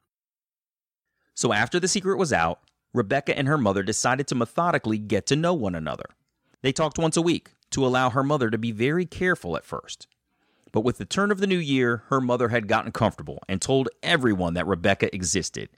So 1.35 1.53
after 1.53 1.79
the 1.79 1.89
secret 1.89 2.19
was 2.19 2.33
out, 2.33 2.61
Rebecca 2.95 3.37
and 3.37 3.49
her 3.49 3.59
mother 3.59 3.83
decided 3.83 4.27
to 4.29 4.35
methodically 4.35 4.99
get 4.99 5.27
to 5.27 5.37
know 5.37 5.55
one 5.55 5.75
another. 5.75 6.07
They 6.63 6.73
talked 6.73 6.99
once 6.99 7.17
a 7.17 7.23
week 7.23 7.51
to 7.71 7.87
allow 7.87 8.11
her 8.11 8.23
mother 8.23 8.51
to 8.51 8.59
be 8.59 8.73
very 8.73 9.07
careful 9.07 9.57
at 9.57 9.65
first. 9.65 10.07
But 10.73 10.85
with 10.85 10.99
the 10.99 11.05
turn 11.05 11.31
of 11.31 11.39
the 11.39 11.47
new 11.47 11.59
year, 11.59 12.03
her 12.09 12.21
mother 12.21 12.49
had 12.49 12.67
gotten 12.67 12.93
comfortable 12.93 13.43
and 13.49 13.61
told 13.61 13.89
everyone 14.03 14.55
that 14.55 14.67
Rebecca 14.67 15.15
existed. 15.15 15.69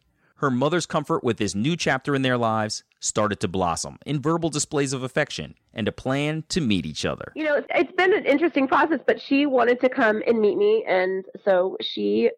Her 0.45 0.51
mother's 0.51 0.85
comfort 0.85 1.25
with 1.25 1.39
this 1.39 1.55
new 1.55 1.75
chapter 1.75 2.15
in 2.15 2.21
their 2.21 2.37
lives 2.37 2.85
started 3.01 3.41
to 3.41 3.49
blossom 3.49 3.99
in 4.05 4.21
verbal 4.21 4.51
displays 4.51 4.93
of 4.93 5.03
affection 5.03 5.55
and 5.73 5.89
a 5.89 5.93
plan 5.93 6.45
to 6.51 6.61
meet 6.61 6.85
each 6.85 7.07
other. 7.07 7.33
you 7.35 7.45
know, 7.45 7.63
it's, 7.71 7.93
been 7.93 8.13
an 8.13 8.27
interesting 8.27 8.69
process, 8.69 9.01
but 9.07 9.19
she 9.19 9.47
wanted 9.47 9.81
to 9.81 9.89
come 9.89 10.23
and 10.27 10.39
meet 10.39 10.59
me. 10.59 10.85
And 10.87 11.25
so 11.47 11.79
she 11.81 12.31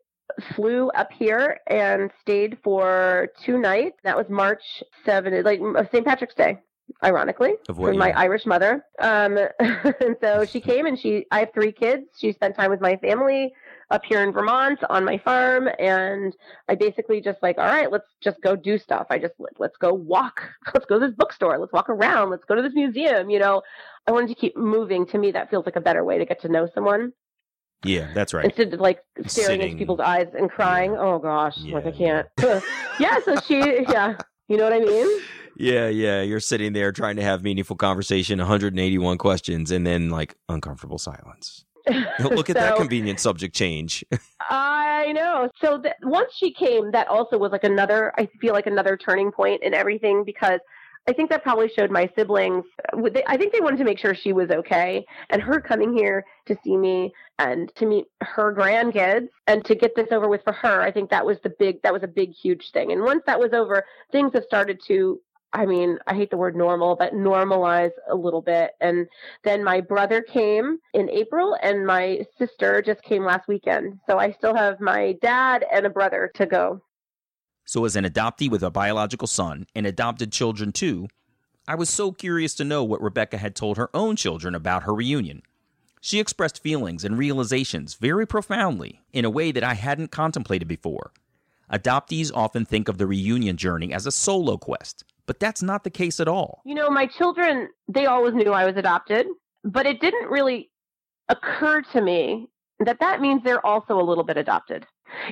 flew 0.55 0.89
up 0.91 1.11
here 1.11 1.59
and 1.67 2.13
stayed 2.21 2.59
for 2.63 3.27
two 3.45 3.59
nights. 3.59 3.97
That 4.05 4.17
was 4.17 4.27
March 4.29 4.63
7th, 5.05 5.45
like 5.45 5.61
St. 5.91 6.07
Patrick's 6.07 6.37
Day, 6.37 6.61
ironically, 7.03 7.55
for 7.67 7.93
my? 7.93 8.13
Irish 8.13 8.47
mother. 8.47 8.85
Um, 9.01 9.37
and 9.59 10.17
so 10.21 10.45
she 10.45 10.61
came 10.71 10.87
and 10.87 10.97
she, 10.97 11.27
I 11.33 11.41
have 11.41 11.53
three 11.53 11.73
kids. 11.73 12.05
She 12.17 12.31
spent 12.31 12.55
time 12.55 12.71
with 12.71 12.81
my 12.81 12.99
family 12.99 13.53
up 13.91 14.03
here 14.05 14.23
in 14.23 14.33
Vermont 14.33 14.79
on 14.91 15.05
my 15.05 15.19
farm. 15.19 15.69
And 15.79 16.35
I 16.69 16.75
basically 16.75 17.21
just 17.21 17.43
like, 17.43 17.59
all 17.59 17.65
right, 17.67 17.91
let's 17.91 18.09
just 18.23 18.41
go 18.43 18.57
do 18.57 18.79
stuff. 18.79 19.07
I 19.11 19.19
just, 19.19 19.35
let's 19.59 19.77
go 19.77 19.93
walk. 19.95 20.43
Let's 20.75 20.87
go 20.87 20.99
to 20.99 21.07
this 21.07 21.15
bookstore. 21.17 21.59
Let's 21.59 21.73
walk 21.73 21.89
around. 21.89 22.31
Let's 22.31 22.45
go 22.45 22.55
to 22.57 22.63
this 22.63 22.75
museum. 22.75 23.31
You 23.31 23.39
know, 23.39 23.63
I 24.07 24.13
wanted 24.13 24.29
to 24.29 24.35
keep 24.35 24.57
moving. 24.57 25.07
To 25.07 25.19
me, 25.19 25.31
that 25.33 25.51
feels 25.51 25.65
like 25.67 25.77
a 25.77 25.81
better 25.81 26.05
way 26.05 26.19
to 26.19 26.25
get 26.25 26.41
to 26.43 26.49
know 26.49 26.69
someone 26.75 27.13
Yeah, 27.85 28.09
that's 28.15 28.35
right. 28.35 28.45
instead 28.45 28.75
of 28.75 28.81
like 28.81 28.99
staring 29.27 29.61
Sitting. 29.61 29.61
into 29.63 29.77
people's 29.79 30.01
eyes 30.01 30.29
and 30.37 30.51
crying. 30.51 30.93
Yeah. 30.93 31.01
Oh 31.01 31.19
gosh, 31.19 31.57
like 31.67 31.87
I 31.87 31.93
can't. 31.93 32.27
yeah, 33.01 33.19
so 33.25 33.37
she, 33.47 33.59
yeah, 33.89 34.17
you 34.49 34.57
know 34.57 34.65
what 34.65 34.73
I 34.73 34.81
mean? 34.81 35.21
Yeah, 35.59 35.89
yeah. 35.89 36.21
You're 36.21 36.41
sitting 36.41 36.75
there 36.75 36.93
trying 36.93 37.17
to 37.17 37.23
have 37.23 37.43
meaningful 37.43 37.77
conversation, 37.77 38.39
181 38.41 39.17
questions, 39.17 39.71
and 39.71 39.87
then 39.87 40.11
like 40.11 40.35
uncomfortable 40.51 40.99
silence. 40.99 41.65
Look 42.21 42.51
at 42.51 42.57
that 42.57 42.77
convenient 42.77 43.21
subject 43.21 43.55
change. 43.55 44.05
I 44.49 45.13
know. 45.13 45.49
So 45.61 45.81
th- 45.81 45.95
once 46.03 46.33
she 46.35 46.53
came, 46.53 46.91
that 46.93 47.09
also 47.09 47.39
was 47.39 47.53
like 47.53 47.65
another. 47.65 48.13
I 48.19 48.29
feel 48.41 48.53
like 48.53 48.67
another 48.67 48.97
turning 48.97 49.31
point 49.33 49.63
in 49.63 49.75
everything 49.75 50.25
because 50.25 50.61
I 51.09 51.13
think 51.13 51.31
that 51.31 51.45
probably 51.45 51.69
showed 51.69 51.91
my 51.93 52.11
siblings. 52.17 52.65
Uh, 52.93 53.09
they- 53.13 53.23
I 53.27 53.37
think 53.37 53.53
they 53.53 53.61
wanted 53.61 53.79
to 53.79 53.85
make 53.85 53.99
sure 53.99 54.15
she 54.15 54.33
was 54.33 54.51
okay, 54.51 55.05
and 55.31 55.41
her 55.41 55.61
coming 55.61 55.97
here 55.97 56.25
to 56.47 56.57
see 56.65 56.77
me 56.77 57.13
and 57.39 57.73
to 57.77 57.87
meet 57.87 58.07
her 58.23 58.53
grandkids 58.55 59.29
and 59.47 59.65
to 59.67 59.75
get 59.75 59.95
this 59.95 60.09
over 60.11 60.29
with 60.29 60.43
for 60.43 60.53
her. 60.55 60.81
I 60.81 60.91
think 60.91 61.11
that 61.11 61.25
was 61.25 61.39
the 61.45 61.51
big. 61.59 61.83
That 61.83 61.93
was 61.93 62.03
a 62.03 62.09
big, 62.09 62.33
huge 62.33 62.73
thing. 62.73 62.91
And 62.93 63.03
once 63.03 63.23
that 63.27 63.39
was 63.39 63.53
over, 63.53 63.85
things 64.11 64.33
have 64.35 64.45
started 64.45 64.81
to. 64.89 65.21
I 65.57 65.65
mean, 65.65 65.99
I 66.07 66.15
hate 66.15 66.31
the 66.31 66.37
word 66.37 66.55
normal, 66.55 66.97
but 66.97 67.15
normalize 67.15 67.93
a 68.11 68.15
little 68.15 68.43
bit. 68.43 68.73
And 68.83 69.07
then 69.43 69.65
my 69.65 69.81
brother 69.81 70.21
came 70.21 70.81
in 70.93 71.09
April, 71.09 71.57
and 71.63 71.87
my 71.87 72.27
sister 72.37 72.83
just 72.83 73.03
came 73.03 73.25
last 73.25 73.49
weekend. 73.49 73.99
So 74.07 74.19
I 74.19 74.33
still 74.33 74.55
have 74.55 74.81
my 74.81 75.17
dad 75.23 75.65
and 75.73 75.87
a 75.87 75.91
brother 75.91 76.31
to 76.35 76.45
go. 76.45 76.83
So, 77.65 77.87
as 77.87 77.97
an 77.97 78.05
adoptee 78.05 78.51
with 78.51 78.63
a 78.63 78.71
biological 78.71 79.27
son 79.27 79.67
and 79.75 79.87
adopted 79.87 80.31
children 80.31 80.73
too, 80.73 81.09
I 81.67 81.75
was 81.75 81.89
so 81.89 82.13
curious 82.13 82.55
to 82.57 82.65
know 82.65 82.85
what 82.85 83.01
Rebecca 83.01 83.39
had 83.39 83.57
told 83.57 83.79
her 83.79 83.89
own 83.95 84.15
children 84.15 84.55
about 84.55 84.83
her 84.83 84.95
reunion. 84.95 85.41
She 86.03 86.21
expressed 86.21 86.63
feelings 86.63 87.03
and 87.03 87.17
realizations 87.17 87.95
very 87.95 88.27
profoundly 88.27 89.01
in 89.15 89.25
a 89.25 89.31
way 89.31 89.53
that 89.53 89.65
I 89.65 89.73
hadn't 89.73 90.13
contemplated 90.13 90.69
before. 90.69 91.13
Adoptees 91.73 92.31
often 92.35 92.67
think 92.67 92.89
of 92.89 92.99
the 92.99 93.07
reunion 93.07 93.57
journey 93.57 93.93
as 93.93 94.07
a 94.07 94.13
solo 94.13 94.59
quest, 94.59 95.03
but 95.27 95.41
that's 95.41 95.63
not 95.63 95.85
the 95.85 95.91
case 95.91 96.21
at 96.21 96.29
all. 96.29 96.63
You 96.65 96.75
know, 96.75 96.89
my 96.91 97.07
children, 97.07 97.69
they 97.89 98.07
always 98.07 98.35
knew 98.35 98.53
I 98.53 98.65
was 98.65 98.77
adopted, 98.77 99.27
but 99.65 99.87
it 99.87 100.01
didn't 100.01 100.31
really 100.31 100.71
occur 101.29 101.83
to 101.93 102.01
me 102.01 102.49
that 102.81 103.01
that 103.01 103.21
means 103.21 103.43
they're 103.43 103.65
also 103.65 104.01
a 104.01 104.03
little 104.03 104.25
bit 104.25 104.37
adopted. 104.37 104.87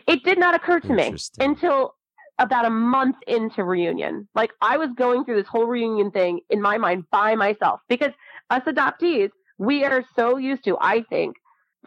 It 0.07 0.25
did 0.25 0.39
not 0.39 0.55
occur 0.55 0.81
to 0.81 0.93
me 0.93 1.15
until 1.39 1.95
about 2.39 2.65
a 2.65 2.71
month 2.71 3.17
into 3.27 3.65
reunion. 3.65 4.29
Like 4.35 4.51
I 4.61 4.77
was 4.77 4.89
going 4.97 5.25
through 5.25 5.37
this 5.37 5.47
whole 5.47 5.67
reunion 5.67 6.11
thing 6.11 6.41
in 6.51 6.61
my 6.61 6.79
mind 6.79 7.05
by 7.11 7.35
myself 7.35 7.81
because 7.89 8.13
us 8.51 8.63
adoptees, 8.67 9.31
we 9.59 9.85
are 9.85 10.05
so 10.17 10.37
used 10.37 10.65
to, 10.65 10.77
I 10.81 11.05
think, 11.09 11.37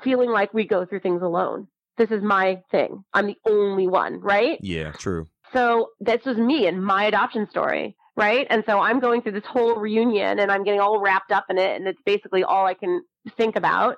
feeling 0.04 0.30
like 0.30 0.54
we 0.54 0.65
go 0.65 0.86
through 0.86 1.02
things 1.02 1.22
alone. 1.22 1.67
This 1.98 2.12
is 2.12 2.22
my 2.22 2.62
thing. 2.70 3.04
I'm 3.13 3.26
the 3.26 3.38
only 3.48 3.88
one, 3.88 4.20
right? 4.22 4.60
Yeah, 4.62 4.91
true. 4.91 5.28
So 5.54 5.90
this 6.00 6.24
was 6.26 6.38
me 6.38 6.68
and 6.68 6.84
my 6.84 7.06
adoption 7.06 7.48
story, 7.50 7.96
right? 8.16 8.48
And 8.50 8.64
so 8.66 8.80
I'm 8.80 9.00
going 9.00 9.22
through 9.22 9.34
this 9.34 9.46
whole 9.46 9.76
reunion 9.76 10.40
and 10.40 10.52
I'm 10.52 10.64
getting 10.64 10.80
all 10.80 11.00
wrapped 11.00 11.32
up 11.32 11.46
in 11.50 11.58
it 11.58 11.78
and 11.78 11.88
it's 11.88 12.02
basically 12.06 12.44
all 12.44 12.66
I 12.66 12.74
can 12.74 13.02
think 13.38 13.56
about. 13.56 13.98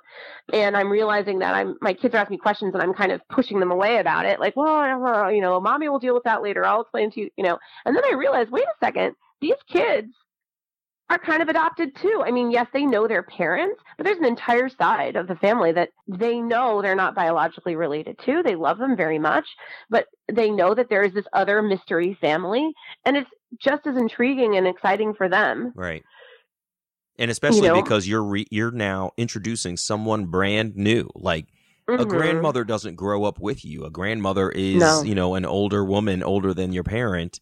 And 0.52 0.76
I'm 0.76 0.90
realizing 0.90 1.38
that 1.40 1.54
I'm 1.54 1.76
my 1.80 1.92
kids 1.92 2.14
are 2.14 2.18
asking 2.18 2.34
me 2.34 2.38
questions 2.38 2.74
and 2.74 2.82
I'm 2.82 2.94
kind 2.94 3.12
of 3.12 3.20
pushing 3.28 3.60
them 3.60 3.70
away 3.70 3.98
about 3.98 4.26
it. 4.26 4.40
Like, 4.40 4.56
well, 4.56 5.04
uh, 5.04 5.28
you 5.28 5.40
know, 5.40 5.60
mommy 5.60 5.88
will 5.88 5.98
deal 5.98 6.14
with 6.14 6.24
that 6.24 6.42
later. 6.42 6.64
I'll 6.64 6.82
explain 6.82 7.10
to 7.12 7.20
you, 7.20 7.30
you 7.36 7.44
know. 7.44 7.58
And 7.84 7.96
then 7.96 8.04
I 8.04 8.14
realized, 8.14 8.50
wait 8.50 8.64
a 8.64 8.84
second, 8.84 9.14
these 9.40 9.56
kids 9.68 10.12
are 11.10 11.18
kind 11.18 11.42
of 11.42 11.48
adopted 11.48 11.94
too. 11.96 12.22
I 12.24 12.30
mean, 12.30 12.50
yes, 12.50 12.68
they 12.72 12.86
know 12.86 13.06
their 13.08 13.24
parents, 13.24 13.82
but 13.98 14.04
there's 14.04 14.18
an 14.18 14.24
entire 14.24 14.68
side 14.68 15.16
of 15.16 15.26
the 15.26 15.34
family 15.36 15.72
that 15.72 15.90
they 16.06 16.38
know 16.38 16.80
they're 16.80 16.94
not 16.94 17.16
biologically 17.16 17.74
related 17.76 18.16
to. 18.24 18.42
They 18.42 18.54
love 18.54 18.78
them 18.78 18.96
very 18.96 19.18
much, 19.18 19.44
but 19.90 20.06
they 20.32 20.50
know 20.50 20.72
that 20.74 20.88
there 20.88 21.02
is 21.02 21.12
this 21.12 21.26
other 21.32 21.60
mystery 21.62 22.16
family, 22.20 22.72
and 23.04 23.16
it's 23.16 23.30
just 23.60 23.86
as 23.86 23.96
intriguing 23.96 24.56
and 24.56 24.66
exciting 24.68 25.12
for 25.12 25.28
them. 25.28 25.72
Right. 25.74 26.04
And 27.18 27.30
especially 27.30 27.68
know? 27.68 27.82
because 27.82 28.06
you're 28.08 28.24
re- 28.24 28.46
you're 28.50 28.70
now 28.70 29.10
introducing 29.16 29.76
someone 29.76 30.26
brand 30.26 30.76
new. 30.76 31.10
Like 31.16 31.46
a 31.88 32.04
Mhm. 32.04 32.08
grandmother 32.08 32.64
doesn't 32.64 32.94
grow 32.94 33.24
up 33.24 33.40
with 33.40 33.64
you. 33.64 33.84
A 33.84 33.90
grandmother 33.90 34.48
is, 34.48 34.76
No. 34.80 35.02
you 35.02 35.14
know, 35.16 35.34
an 35.34 35.44
older 35.44 35.84
woman, 35.84 36.22
older 36.22 36.54
than 36.54 36.72
your 36.72 36.84
parent 36.84 37.40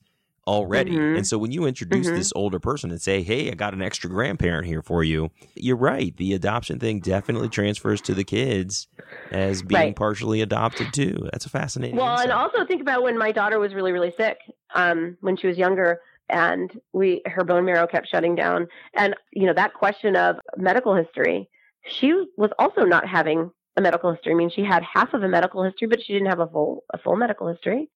already. 0.48 0.92
Mhm. 0.96 1.18
And 1.18 1.26
so 1.26 1.38
when 1.38 1.52
you 1.52 1.66
introduce 1.66 2.08
Mhm. 2.08 2.14
this 2.16 2.32
older 2.34 2.58
person 2.58 2.90
and 2.90 3.00
say, 3.00 3.22
"Hey, 3.22 3.50
I 3.50 3.54
got 3.54 3.74
an 3.74 3.82
extra 3.82 4.08
grandparent 4.10 4.66
here 4.66 4.82
for 4.82 5.04
you," 5.04 5.30
you're 5.54 5.76
right. 5.76 6.16
The 6.16 6.32
adoption 6.34 6.78
thing 6.78 7.00
definitely 7.00 7.48
transfers 7.50 8.00
to 8.02 8.14
the 8.14 8.24
kids 8.24 8.88
as 9.30 9.62
being 9.62 9.80
Right. 9.80 9.96
partially 9.96 10.40
adopted 10.40 10.92
too. 10.92 11.28
That's 11.32 11.44
a 11.46 11.50
fascinating. 11.50 11.96
Well, 11.98 12.18
and 12.18 12.32
also 12.32 12.64
think 12.64 12.80
about 12.80 13.02
when 13.02 13.18
my 13.18 13.30
daughter 13.30 13.58
was 13.58 13.74
really, 13.74 13.92
really 13.92 14.12
sick 14.16 14.38
um, 14.74 15.16
when 15.20 15.36
she 15.36 15.46
was 15.46 15.58
younger, 15.58 16.00
and 16.30 16.70
we 16.92 17.22
her 17.26 17.44
bone 17.44 17.64
marrow 17.64 17.86
kept 17.86 18.08
shutting 18.08 18.34
down, 18.34 18.66
and 18.94 19.14
you 19.32 19.46
know 19.46 19.52
that 19.54 19.74
question 19.74 20.16
of 20.16 20.36
medical 20.56 20.94
history. 20.94 21.48
She 21.86 22.12
was 22.36 22.50
also 22.58 22.84
not 22.84 23.06
having 23.06 23.50
a 23.76 23.80
medical 23.80 24.12
history. 24.12 24.32
I 24.32 24.34
mean, 24.34 24.50
she 24.50 24.62
had 24.62 24.82
half 24.82 25.14
of 25.14 25.22
a 25.22 25.28
medical 25.28 25.62
history, 25.62 25.88
but 25.88 26.02
she 26.02 26.12
didn't 26.14 26.28
have 26.28 26.40
a 26.40 26.46
full 26.46 26.84
a 26.92 26.98
full 26.98 27.16
medical 27.16 27.48
history. 27.48 27.88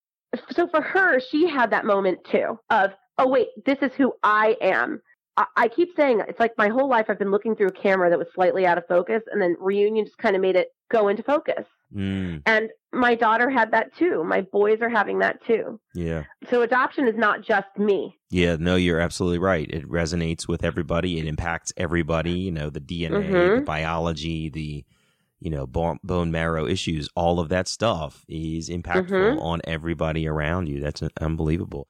So 0.51 0.67
for 0.69 0.81
her, 0.81 1.21
she 1.21 1.49
had 1.49 1.71
that 1.71 1.85
moment 1.85 2.21
too 2.25 2.59
of, 2.71 2.93
oh 3.19 3.29
wait, 3.29 3.49
this 3.67 3.79
is 3.83 3.93
who 3.95 4.13
I 4.23 4.57
am. 4.61 5.01
I, 5.37 5.47
I 5.57 5.69
keep 5.69 5.91
saying 5.97 6.23
it's 6.29 6.41
like 6.41 6.53
my 6.59 6.69
whole 6.69 6.89
life 6.89 7.07
I've 7.09 7.19
been 7.19 7.31
looking 7.31 7.55
through 7.57 7.69
a 7.69 7.73
camera 7.73 8.11
that 8.11 8.19
was 8.19 8.29
slightly 8.35 8.67
out 8.67 8.79
of 8.79 8.87
focus, 8.87 9.23
and 9.31 9.41
then 9.41 9.57
reunion 9.61 10.05
just 10.05 10.19
kind 10.19 10.35
of 10.37 10.43
made 10.43 10.57
it 10.57 10.69
go 10.91 11.09
into 11.09 11.23
focus. 11.23 11.65
Mm, 11.95 12.43
And 12.47 12.71
my 12.93 13.15
daughter 13.15 13.51
had 13.51 13.71
that 13.73 13.95
too. 13.97 14.25
My 14.25 14.41
boys 14.41 14.79
are 14.81 14.89
having 14.89 15.19
that 15.19 15.45
too. 15.47 15.79
yeah. 15.95 16.25
So 16.51 16.63
adoption 16.63 17.07
is 17.07 17.17
not 17.17 17.43
just 17.43 17.69
me. 17.79 18.19
Yeah, 18.31 18.57
no, 18.59 18.77
you're 18.77 19.01
absolutely 19.01 19.39
right. 19.39 19.69
It 19.71 19.87
resonates 19.89 20.49
with 20.49 20.65
everybody. 20.65 21.19
It 21.19 21.27
impacts 21.27 21.73
everybody. 21.77 22.33
You 22.33 22.53
know, 22.53 22.71
the 22.71 22.81
DNA, 22.81 23.11
the 23.11 23.61
Mhm. 23.61 23.65
biology, 23.67 24.49
the 24.49 24.85
you 25.43 25.51
know 25.51 25.67
bone, 25.67 25.99
bone 26.05 26.31
marrow 26.31 26.67
issues. 26.67 27.09
All 27.15 27.41
of 27.41 27.49
that 27.51 27.67
stuff 27.69 28.25
is 28.29 28.69
impactful 28.69 29.09
Mhm. 29.37 29.43
on 29.43 29.61
everybody 29.65 30.27
around 30.27 30.69
you. 30.69 30.81
That's 30.81 31.03
unbelievable. 31.21 31.89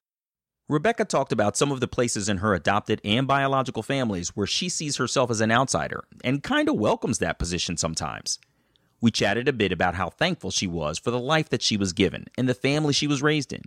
Rebecca 0.69 1.05
talked 1.05 1.31
about 1.31 1.57
some 1.57 1.71
of 1.71 1.79
the 1.81 1.87
places 1.87 2.29
in 2.29 2.37
her 2.37 2.53
adopted 2.53 3.01
and 3.03 3.27
biological 3.27 3.83
families 3.83 4.29
where 4.29 4.47
she 4.47 4.69
sees 4.69 4.95
herself 4.95 5.29
as 5.29 5.41
an 5.41 5.51
outsider 5.51 6.05
and 6.23 6.41
kind 6.41 6.69
of 6.69 6.75
welcomes 6.75 7.19
that 7.19 7.37
position 7.37 7.75
sometimes. 7.77 8.39
We 9.01 9.11
chatted 9.11 9.49
a 9.49 9.53
bit 9.53 9.73
about 9.73 9.95
how 9.95 10.09
thankful 10.09 10.49
she 10.51 10.65
was 10.65 10.97
for 10.97 11.11
the 11.11 11.19
life 11.19 11.49
that 11.49 11.61
she 11.61 11.75
was 11.75 11.91
given 11.91 12.27
and 12.37 12.47
the 12.47 12.53
family 12.53 12.93
she 12.93 13.07
was 13.07 13.21
raised 13.21 13.51
in. 13.51 13.63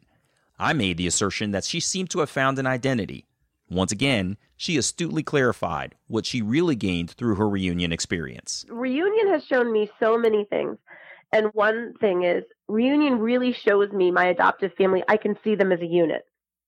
I 0.58 0.72
made 0.72 0.96
the 0.96 1.06
assertion 1.06 1.50
that 1.50 1.64
she 1.64 1.80
seemed 1.80 2.08
to 2.10 2.20
have 2.20 2.30
found 2.30 2.58
an 2.58 2.66
identity. 2.66 3.26
Once 3.68 3.92
again, 3.92 4.36
she 4.56 4.76
astutely 4.76 5.22
clarified 5.22 5.94
what 6.06 6.24
she 6.24 6.40
really 6.40 6.76
gained 6.76 7.10
through 7.10 7.34
her 7.34 7.48
reunion 7.48 7.92
experience. 7.92 8.64
Reunion 8.68 9.28
has 9.28 9.44
shown 9.44 9.72
me 9.72 9.90
so 10.00 10.16
many 10.16 10.44
things. 10.44 10.78
And 11.32 11.48
one 11.54 11.94
thing 12.00 12.22
is, 12.22 12.44
reunion 12.68 13.18
really 13.18 13.52
shows 13.52 13.90
me 13.92 14.10
my 14.10 14.26
adoptive 14.26 14.72
family. 14.74 15.02
I 15.08 15.16
can 15.16 15.36
see 15.42 15.56
them 15.56 15.72
as 15.72 15.80
a 15.80 15.86
unit, 15.86 16.22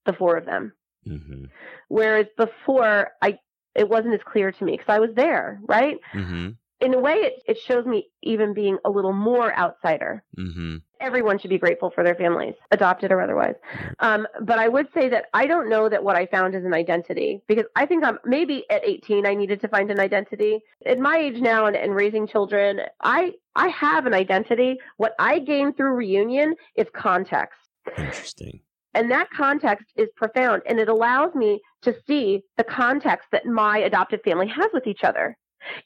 the 0.04 0.12
four 0.12 0.36
of 0.36 0.44
them. 0.46 0.72
hmm 1.04 1.44
Whereas 1.88 2.26
before, 2.36 3.12
I 3.22 3.38
it 3.74 3.88
wasn't 3.88 4.14
as 4.14 4.20
clear 4.24 4.50
to 4.50 4.64
me 4.64 4.72
because 4.72 4.92
I 4.92 4.98
was 4.98 5.10
there, 5.14 5.60
right? 5.66 5.98
hmm 6.12 6.50
In 6.80 6.94
a 6.94 6.98
way, 6.98 7.14
it, 7.14 7.34
it 7.46 7.58
shows 7.58 7.86
me 7.86 8.08
even 8.22 8.52
being 8.52 8.78
a 8.84 8.90
little 8.90 9.12
more 9.12 9.56
outsider. 9.56 10.24
hmm 10.36 10.76
everyone 11.00 11.38
should 11.38 11.50
be 11.50 11.58
grateful 11.58 11.90
for 11.90 12.04
their 12.04 12.14
families, 12.14 12.54
adopted 12.70 13.12
or 13.12 13.20
otherwise. 13.20 13.54
Um, 14.00 14.26
but 14.42 14.58
I 14.58 14.68
would 14.68 14.88
say 14.92 15.08
that 15.08 15.26
I 15.34 15.46
don't 15.46 15.68
know 15.68 15.88
that 15.88 16.02
what 16.02 16.16
I 16.16 16.26
found 16.26 16.54
is 16.54 16.64
an 16.64 16.74
identity 16.74 17.42
because 17.48 17.64
I 17.76 17.86
think 17.86 18.04
I'm 18.04 18.18
maybe 18.24 18.64
at 18.70 18.84
18 18.84 19.26
I 19.26 19.34
needed 19.34 19.60
to 19.62 19.68
find 19.68 19.90
an 19.90 20.00
identity. 20.00 20.60
At 20.86 20.98
my 20.98 21.18
age 21.18 21.40
now 21.40 21.66
and, 21.66 21.76
and 21.76 21.94
raising 21.94 22.26
children, 22.26 22.80
I 23.00 23.32
I 23.54 23.68
have 23.68 24.06
an 24.06 24.14
identity. 24.14 24.76
What 24.96 25.14
I 25.18 25.38
gain 25.38 25.72
through 25.74 25.94
reunion 25.94 26.54
is 26.76 26.86
context. 26.94 27.58
Interesting. 27.96 28.60
And 28.94 29.10
that 29.10 29.30
context 29.30 29.86
is 29.96 30.08
profound 30.16 30.62
and 30.66 30.80
it 30.80 30.88
allows 30.88 31.34
me 31.34 31.60
to 31.82 31.94
see 32.06 32.42
the 32.56 32.64
context 32.64 33.28
that 33.32 33.46
my 33.46 33.78
adopted 33.78 34.20
family 34.24 34.48
has 34.48 34.68
with 34.72 34.86
each 34.86 35.04
other. 35.04 35.36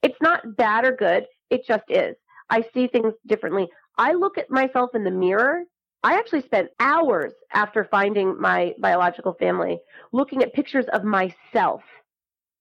It's 0.03 0.17
not 0.21 0.57
bad 0.57 0.85
or 0.85 0.93
good, 0.93 1.27
it 1.51 1.67
just 1.67 1.85
is. 1.89 2.17
I 2.51 2.65
see 2.75 2.87
things 2.87 3.15
differently. 3.27 3.69
I 3.99 4.13
look 4.13 4.39
at 4.39 4.51
myself 4.51 4.95
in 4.95 5.05
the 5.05 5.11
mirror. 5.11 5.63
I 6.03 6.15
actually 6.15 6.43
spent 6.43 6.71
hours 6.81 7.33
after 7.53 7.85
finding 7.85 8.41
my 8.41 8.75
biological 8.79 9.35
family 9.35 9.79
looking 10.13 10.43
at 10.43 10.53
pictures 10.53 10.87
of 10.93 11.05
myself 11.05 11.83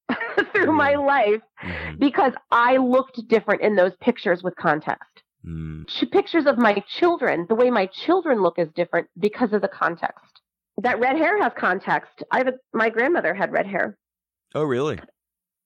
through 0.53 0.71
my 0.73 0.95
life 0.95 1.41
Mhm. 1.63 1.99
because 1.99 2.33
I 2.51 2.77
looked 2.77 3.27
different 3.27 3.61
in 3.61 3.75
those 3.75 3.95
pictures 4.01 4.41
with 4.43 4.55
context. 4.55 5.23
Mm. 5.45 5.85
Pictures 6.11 6.45
of 6.45 6.57
my 6.57 6.83
children, 6.99 7.45
the 7.49 7.55
way 7.55 7.69
my 7.71 7.87
children 7.87 8.41
look 8.41 8.59
is 8.59 8.69
different 8.75 9.07
because 9.19 9.53
of 9.53 9.61
the 9.61 9.67
context. 9.67 10.41
That 10.77 10.99
red 10.99 11.17
hair 11.17 11.41
has 11.41 11.51
context. 11.57 12.23
I 12.31 12.37
have 12.39 12.47
a, 12.47 12.53
my 12.73 12.89
grandmother 12.89 13.33
had 13.33 13.51
red 13.51 13.65
hair. 13.67 13.97
Oh, 14.53 14.63
really? 14.63 14.99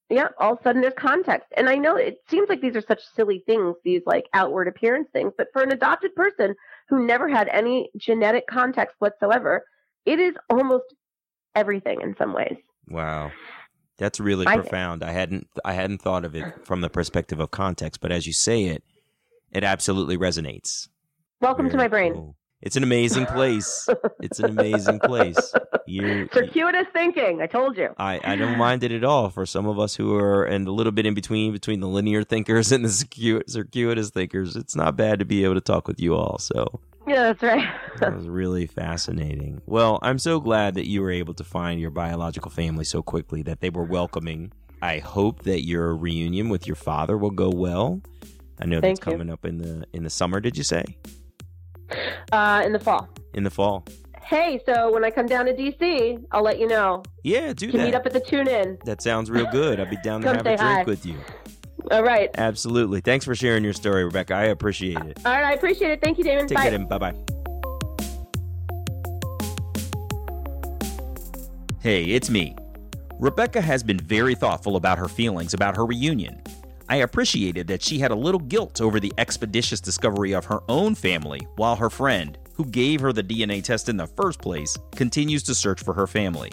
Yeah, 0.10 0.28
all 0.40 0.54
of 0.54 0.60
a 0.60 0.64
sudden 0.64 0.82
there's 0.82 0.94
context. 0.98 1.48
And 1.58 1.68
I 1.68 1.76
know 1.76 1.96
it 1.96 2.18
seems 2.30 2.48
like 2.50 2.62
these 2.62 2.76
are 2.76 2.82
such 2.82 3.02
silly 3.16 3.44
things, 3.46 3.76
these 3.84 4.02
like 4.06 4.26
outward 4.34 4.68
appearance 4.68 5.10
things, 5.12 5.34
but 5.38 5.48
for 5.54 5.64
an 5.64 5.72
adopted 5.72 6.14
person 6.16 6.56
who 6.90 7.06
never 7.06 7.28
had 7.28 7.48
any 7.50 7.90
genetic 7.98 8.46
context 8.48 8.96
whatsoever, 9.00 9.66
it 10.06 10.20
is 10.20 10.36
almost 10.50 10.94
everything 11.56 12.02
in 12.02 12.16
some 12.18 12.34
ways. 12.34 12.58
Wow. 12.88 13.32
That's 13.98 14.20
really 14.20 14.46
I- 14.46 14.56
profound. 14.56 15.04
I 15.04 15.12
hadn't 15.12 15.48
I 15.64 15.74
hadn't 15.74 16.02
thought 16.02 16.26
of 16.26 16.36
it 16.36 16.66
from 16.66 16.82
the 16.82 16.90
perspective 16.90 17.40
of 17.40 17.52
context, 17.52 18.02
but 18.02 18.12
as 18.12 18.28
you 18.28 18.34
say 18.34 18.66
it, 18.66 18.84
it 19.52 19.64
absolutely 19.64 20.18
resonates. 20.18 20.90
Welcome 21.42 21.70
to 21.70 21.78
my 21.78 21.88
brain. 21.88 22.14
cool. 22.14 22.36
It's 22.66 22.76
an 22.76 22.82
amazing 22.82 23.28
place. 23.28 23.88
It's 24.20 24.40
an 24.40 24.46
amazing 24.46 25.00
place. 25.00 25.54
You, 25.86 26.28
Circuitous 26.34 26.88
thinking, 26.94 27.40
I 27.40 27.46
told 27.46 27.78
you. 27.78 27.90
I, 28.00 28.20
I 28.24 28.36
don't 28.36 28.58
mind 28.58 28.84
it 28.84 28.92
at 28.92 29.04
all 29.04 29.30
for 29.30 29.46
some 29.46 29.68
of 29.68 29.78
us 29.78 29.96
who 29.96 30.16
are 30.16 30.44
and 30.44 30.68
a 30.68 30.72
little 30.72 30.92
bit 30.92 31.06
in 31.06 31.14
between 31.14 31.54
between 31.54 31.80
the 31.80 31.88
linear 31.88 32.24
thinkers 32.24 32.72
and 32.72 32.84
the 32.84 32.90
circuitous 32.90 34.10
thinkers. 34.10 34.56
It's 34.56 34.76
not 34.76 34.98
bad 34.98 35.20
to 35.20 35.26
be 35.26 35.44
able 35.44 35.54
to 35.54 35.62
talk 35.62 35.88
with 35.88 36.00
you 36.00 36.16
all. 36.16 36.40
So 36.40 36.80
Yeah, 37.08 37.34
that's 37.34 37.44
right. 37.44 37.72
that 38.00 38.16
was 38.16 38.28
really 38.28 38.66
fascinating. 38.66 39.62
Well, 39.68 40.00
I'm 40.02 40.18
so 40.18 40.40
glad 40.40 40.74
that 40.74 40.88
you 40.88 41.04
were 41.04 41.12
able 41.12 41.36
to 41.36 41.44
find 41.44 41.80
your 41.80 41.92
biological 41.92 42.50
family 42.50 42.84
so 42.84 43.04
quickly 43.04 43.44
that 43.44 43.62
they 43.62 43.70
were 43.70 43.84
welcoming. 43.86 44.52
I 44.82 44.98
hope 44.98 45.44
that 45.44 45.66
your 45.66 45.96
reunion 45.96 46.50
with 46.50 46.66
your 46.66 46.76
father 46.76 47.16
will 47.16 47.30
go 47.30 47.52
well. 47.52 48.02
I 48.60 48.66
know 48.66 48.82
that's 48.82 49.00
Thank 49.00 49.06
you. 49.06 49.12
coming 49.12 49.30
up 49.30 49.46
in 49.46 49.60
the 49.60 49.86
in 49.94 50.04
the 50.04 50.10
summer. 50.10 50.40
Did 50.40 50.58
you 50.58 50.64
say 50.64 50.84
Uh, 52.32 52.64
in 52.66 52.72
the 52.74 52.80
fall. 52.80 53.08
in 53.34 53.44
the 53.44 53.50
fall? 53.50 53.86
Hey, 54.22 54.60
so 54.66 54.92
when 54.92 55.04
I 55.04 55.12
come 55.12 55.28
down 55.28 55.46
to 55.46 55.54
DC, 55.54 56.24
I'll 56.32 56.42
let 56.42 56.60
you 56.60 56.68
know. 56.68 57.04
Yeah, 57.24 57.54
do 57.54 57.70
can 57.70 57.80
that. 57.80 57.86
meet 57.86 57.96
up 57.96 58.06
at 58.08 58.14
the 58.14 58.20
tune 58.20 58.48
in. 58.48 58.78
that 58.86 59.02
sounds 59.02 59.30
real 59.30 59.46
good. 59.52 59.80
I'd 59.80 59.90
be 59.90 59.98
down 59.98 60.22
to 60.22 60.30
have 60.30 60.40
a 60.40 60.44
drink 60.44 60.60
hi. 60.60 60.84
with 60.84 61.06
you. 61.06 61.16
All 61.92 62.04
right. 62.04 62.32
Absolutely. 62.36 63.02
Thanks 63.02 63.24
for 63.26 63.36
sharing 63.36 63.64
your 63.64 63.74
story, 63.74 64.04
Rebecca. 64.04 64.34
I 64.34 64.46
appreciate 64.46 64.98
it. 64.98 65.20
All 65.24 65.32
right, 65.32 65.44
I 65.44 65.54
appreciate 65.54 65.92
it. 65.92 66.02
Thank 66.02 66.18
you, 66.18 66.24
Damon. 66.24 66.48
Take 66.48 66.58
Bye. 66.58 66.70
care, 66.70 66.80
bye 66.80 66.98
bye. 66.98 67.14
Hey, 71.80 72.06
it's 72.06 72.32
me. 72.32 72.56
Rebecca 73.20 73.62
has 73.62 73.84
been 73.84 74.00
very 74.00 74.34
thoughtful 74.34 74.76
about 74.76 74.98
her 74.98 75.08
feelings 75.08 75.54
about 75.54 75.78
her 75.78 75.86
reunion. 75.86 76.42
I 76.88 76.98
appreciated 76.98 77.66
that 77.68 77.82
she 77.82 77.98
had 77.98 78.12
a 78.12 78.16
little 78.16 78.40
guilt 78.40 78.80
over 78.80 79.00
the 79.00 79.14
expeditious 79.18 79.82
discovery 79.82 80.34
of 80.34 80.46
her 80.46 80.60
own 80.70 80.94
family, 80.94 81.48
while 81.56 81.76
her 81.76 81.90
friend, 81.90 82.38
who 82.54 82.66
gave 82.66 83.02
her 83.02 83.12
the 83.12 83.24
DNA 83.24 83.64
test 83.64 83.90
in 83.90 83.98
the 83.98 84.06
first 84.06 84.40
place, 84.40 84.78
continues 84.96 85.42
to 85.44 85.56
search 85.56 85.82
for 85.82 85.94
her 85.94 86.06
family. 86.06 86.52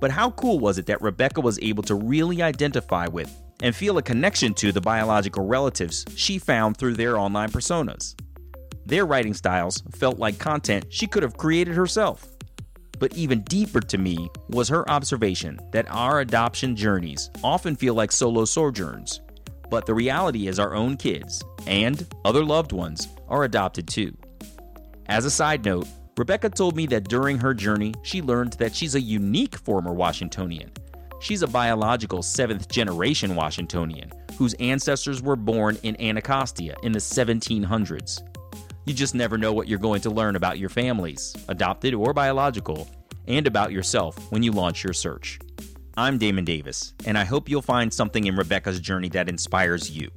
But 0.00 0.10
how 0.10 0.30
cool 0.30 0.58
was 0.58 0.78
it 0.78 0.86
that 0.86 1.02
Rebecca 1.02 1.40
was 1.40 1.58
able 1.60 1.82
to 1.84 1.94
really 1.94 2.42
identify 2.42 3.06
with 3.06 3.30
and 3.62 3.76
feel 3.76 3.98
a 3.98 4.02
connection 4.02 4.54
to 4.54 4.72
the 4.72 4.80
biological 4.80 5.46
relatives 5.46 6.06
she 6.16 6.38
found 6.38 6.76
through 6.76 6.94
their 6.94 7.18
online 7.18 7.50
personas? 7.50 8.18
Their 8.86 9.04
writing 9.04 9.34
styles 9.34 9.82
felt 9.92 10.18
like 10.18 10.38
content 10.38 10.86
she 10.88 11.06
could 11.06 11.22
have 11.22 11.36
created 11.36 11.74
herself. 11.74 12.26
But 12.98 13.14
even 13.14 13.42
deeper 13.42 13.80
to 13.80 13.98
me 13.98 14.30
was 14.48 14.68
her 14.68 14.88
observation 14.90 15.60
that 15.72 15.86
our 15.90 16.20
adoption 16.20 16.74
journeys 16.74 17.30
often 17.44 17.76
feel 17.76 17.94
like 17.94 18.10
solo 18.12 18.44
sojourns, 18.44 19.20
but 19.72 19.86
the 19.86 19.94
reality 19.94 20.48
is 20.48 20.58
our 20.58 20.74
own 20.74 20.98
kids 20.98 21.42
and 21.66 22.06
other 22.26 22.44
loved 22.44 22.72
ones 22.72 23.08
are 23.26 23.44
adopted 23.44 23.88
too. 23.88 24.14
As 25.06 25.24
a 25.24 25.30
side 25.30 25.64
note, 25.64 25.88
Rebecca 26.18 26.50
told 26.50 26.76
me 26.76 26.84
that 26.88 27.08
during 27.08 27.38
her 27.38 27.54
journey, 27.54 27.94
she 28.02 28.20
learned 28.20 28.52
that 28.54 28.76
she's 28.76 28.96
a 28.96 29.00
unique 29.00 29.56
former 29.56 29.94
Washingtonian. 29.94 30.70
She's 31.22 31.40
a 31.40 31.46
biological 31.46 32.22
seventh 32.22 32.68
generation 32.68 33.34
Washingtonian 33.34 34.12
whose 34.36 34.52
ancestors 34.60 35.22
were 35.22 35.36
born 35.36 35.78
in 35.84 35.98
Anacostia 36.02 36.76
in 36.82 36.92
the 36.92 36.98
1700s. 36.98 38.20
You 38.84 38.92
just 38.92 39.14
never 39.14 39.38
know 39.38 39.54
what 39.54 39.68
you're 39.68 39.78
going 39.78 40.02
to 40.02 40.10
learn 40.10 40.36
about 40.36 40.58
your 40.58 40.68
families, 40.68 41.34
adopted 41.48 41.94
or 41.94 42.12
biological, 42.12 42.90
and 43.26 43.46
about 43.46 43.72
yourself 43.72 44.18
when 44.30 44.42
you 44.42 44.52
launch 44.52 44.84
your 44.84 44.92
search. 44.92 45.38
I'm 45.94 46.16
Damon 46.16 46.46
Davis, 46.46 46.94
and 47.04 47.18
I 47.18 47.24
hope 47.24 47.50
you'll 47.50 47.60
find 47.60 47.92
something 47.92 48.24
in 48.24 48.34
Rebecca's 48.34 48.80
journey 48.80 49.10
that 49.10 49.28
inspires 49.28 49.90
you, 49.90 50.10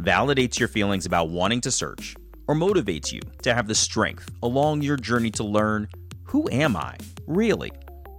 validates 0.00 0.60
your 0.60 0.68
feelings 0.68 1.04
about 1.04 1.30
wanting 1.30 1.60
to 1.62 1.72
search, 1.72 2.14
or 2.46 2.54
motivates 2.54 3.10
you 3.10 3.20
to 3.42 3.52
have 3.52 3.66
the 3.66 3.74
strength 3.74 4.30
along 4.44 4.82
your 4.82 4.96
journey 4.96 5.32
to 5.32 5.42
learn 5.42 5.88
who 6.22 6.48
am 6.52 6.76
I, 6.76 6.96
really? 7.26 7.72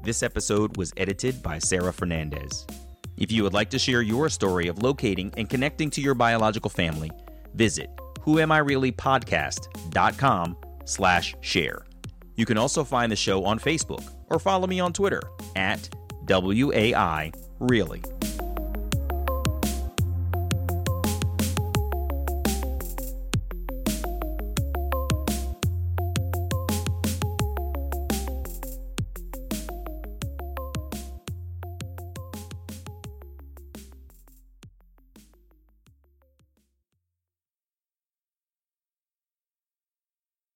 This 0.03 0.21
episode 0.21 0.75
was 0.75 0.91
edited 0.97 1.41
by 1.41 1.59
Sarah 1.59 1.93
Fernandez. 1.93 2.67
If 3.15 3.31
you 3.31 3.43
would 3.43 3.53
like 3.53 3.69
to 3.69 3.79
share 3.79 4.01
your 4.01 4.27
story 4.27 4.67
of 4.67 4.83
locating 4.83 5.33
and 5.37 5.49
connecting 5.49 5.89
to 5.91 6.01
your 6.01 6.13
biological 6.13 6.69
family, 6.69 7.09
visit 7.53 7.89
whoamireallypodcast.com 8.19 10.57
slash 10.83 11.35
share. 11.39 11.85
You 12.35 12.45
can 12.45 12.57
also 12.57 12.83
find 12.83 13.09
the 13.09 13.15
show 13.15 13.45
on 13.45 13.59
Facebook 13.59 14.03
or 14.29 14.39
follow 14.39 14.67
me 14.67 14.81
on 14.81 14.91
Twitter 14.91 15.21
at 15.55 15.87
WAI 16.27 17.31
Really. 17.59 18.16